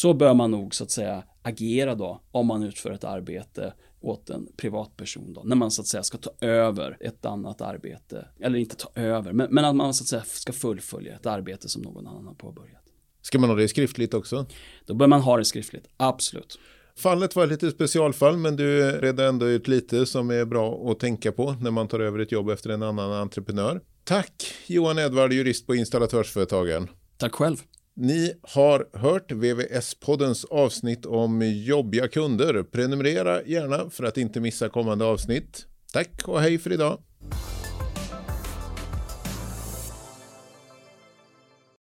Så 0.00 0.14
bör 0.14 0.34
man 0.34 0.50
nog 0.50 0.74
så 0.74 0.84
att 0.84 0.90
säga 0.90 1.22
agera 1.42 1.94
då 1.94 2.20
om 2.30 2.46
man 2.46 2.62
utför 2.62 2.90
ett 2.90 3.04
arbete 3.04 3.74
åt 4.00 4.30
en 4.30 4.48
privatperson 4.56 5.32
då, 5.32 5.42
när 5.44 5.56
man 5.56 5.70
så 5.70 5.82
att 5.82 5.86
säga 5.86 6.02
ska 6.02 6.18
ta 6.18 6.30
över 6.40 6.96
ett 7.00 7.26
annat 7.26 7.60
arbete, 7.60 8.28
eller 8.40 8.58
inte 8.58 8.76
ta 8.76 8.90
över, 8.94 9.32
men, 9.32 9.54
men 9.54 9.64
att 9.64 9.76
man 9.76 9.94
så 9.94 10.02
att 10.02 10.08
säga 10.08 10.22
ska 10.22 10.52
fullfölja 10.52 11.14
ett 11.14 11.26
arbete 11.26 11.68
som 11.68 11.82
någon 11.82 12.06
annan 12.06 12.26
har 12.26 12.34
påbörjat. 12.34 12.82
Ska 13.22 13.38
man 13.38 13.50
ha 13.50 13.56
det 13.56 13.68
skriftligt 13.68 14.14
också? 14.14 14.46
Då 14.86 14.94
bör 14.94 15.06
man 15.06 15.20
ha 15.20 15.36
det 15.36 15.44
skriftligt, 15.44 15.88
absolut. 15.96 16.58
Fallet 16.96 17.36
var 17.36 17.46
lite 17.46 17.70
specialfall 17.70 18.36
men 18.36 18.56
du 18.56 18.82
redde 18.82 19.26
ändå 19.26 19.46
ut 19.46 19.68
lite 19.68 20.06
som 20.06 20.30
är 20.30 20.44
bra 20.44 20.90
att 20.90 21.00
tänka 21.00 21.32
på 21.32 21.52
när 21.52 21.70
man 21.70 21.88
tar 21.88 22.00
över 22.00 22.18
ett 22.18 22.32
jobb 22.32 22.50
efter 22.50 22.70
en 22.70 22.82
annan 22.82 23.12
entreprenör. 23.12 23.80
Tack 24.04 24.52
Johan 24.66 24.98
Edvard, 24.98 25.32
jurist 25.32 25.66
på 25.66 25.74
Installatörsföretagen. 25.74 26.88
Tack 27.16 27.34
själv. 27.34 27.56
Ni 28.02 28.32
har 28.42 28.88
hört 28.92 29.32
VVS-poddens 29.32 30.44
avsnitt 30.44 31.06
om 31.06 31.42
jobbiga 31.42 32.08
kunder. 32.08 32.62
Prenumerera 32.62 33.42
gärna 33.42 33.90
för 33.90 34.04
att 34.04 34.18
inte 34.18 34.40
missa 34.40 34.68
kommande 34.68 35.04
avsnitt. 35.04 35.66
Tack 35.92 36.28
och 36.28 36.40
hej 36.40 36.58
för 36.58 36.72
idag. 36.72 36.98